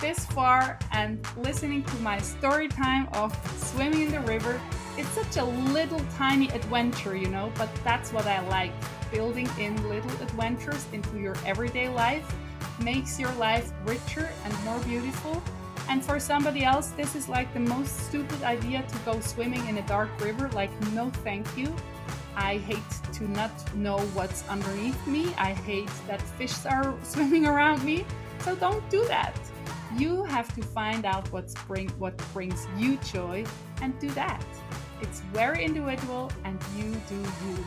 this 0.00 0.26
far 0.26 0.78
and 0.92 1.24
listening 1.38 1.84
to 1.84 1.96
my 1.96 2.18
story 2.18 2.68
time 2.68 3.08
of 3.12 3.32
swimming 3.58 4.02
in 4.02 4.10
the 4.10 4.20
river. 4.20 4.60
It's 4.98 5.08
such 5.10 5.36
a 5.36 5.44
little 5.44 6.00
tiny 6.16 6.48
adventure, 6.48 7.16
you 7.16 7.28
know, 7.28 7.52
but 7.56 7.68
that's 7.84 8.12
what 8.12 8.26
I 8.26 8.40
like. 8.48 8.72
Building 9.12 9.48
in 9.58 9.76
little 9.88 10.10
adventures 10.22 10.84
into 10.92 11.18
your 11.18 11.36
everyday 11.46 11.88
life 11.88 12.34
makes 12.82 13.20
your 13.20 13.32
life 13.34 13.72
richer 13.84 14.28
and 14.44 14.64
more 14.64 14.80
beautiful. 14.80 15.42
And 15.88 16.04
for 16.04 16.18
somebody 16.18 16.64
else, 16.64 16.88
this 16.90 17.14
is 17.14 17.28
like 17.28 17.52
the 17.54 17.60
most 17.60 17.96
stupid 18.06 18.42
idea 18.42 18.82
to 18.82 18.98
go 19.04 19.20
swimming 19.20 19.66
in 19.68 19.78
a 19.78 19.86
dark 19.86 20.10
river. 20.20 20.48
Like, 20.50 20.70
no, 20.92 21.10
thank 21.22 21.46
you. 21.56 21.74
I 22.36 22.58
hate 22.58 22.92
to 23.14 23.30
not 23.30 23.74
know 23.74 23.98
what's 24.12 24.46
underneath 24.48 25.06
me. 25.06 25.32
I 25.38 25.52
hate 25.52 25.90
that 26.06 26.20
fish 26.20 26.66
are 26.66 26.94
swimming 27.02 27.46
around 27.46 27.82
me. 27.84 28.04
So 28.40 28.54
don't 28.56 28.88
do 28.90 29.04
that. 29.06 29.34
You 29.96 30.24
have 30.24 30.54
to 30.56 30.62
find 30.62 31.06
out 31.06 31.30
what's 31.32 31.54
bring 31.64 31.88
what 31.98 32.16
brings 32.34 32.66
you 32.76 32.96
joy 32.98 33.44
and 33.80 33.98
do 33.98 34.10
that. 34.10 34.44
It's 35.00 35.20
very 35.32 35.64
individual 35.64 36.30
and 36.44 36.58
you 36.76 36.92
do 37.08 37.16
you. 37.46 37.64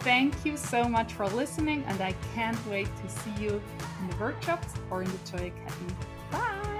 thank 0.00 0.44
you 0.44 0.56
so 0.56 0.88
much 0.88 1.14
for 1.14 1.26
listening, 1.30 1.82
and 1.88 2.00
I 2.00 2.14
can't 2.32 2.58
wait 2.68 2.88
to 3.02 3.08
see 3.08 3.34
you 3.40 3.60
in 4.00 4.08
the 4.08 4.16
workshops 4.16 4.72
or 4.88 5.02
in 5.02 5.10
the 5.10 5.18
Joy 5.30 5.46
Academy. 5.48 5.94
Bye! 6.30 6.75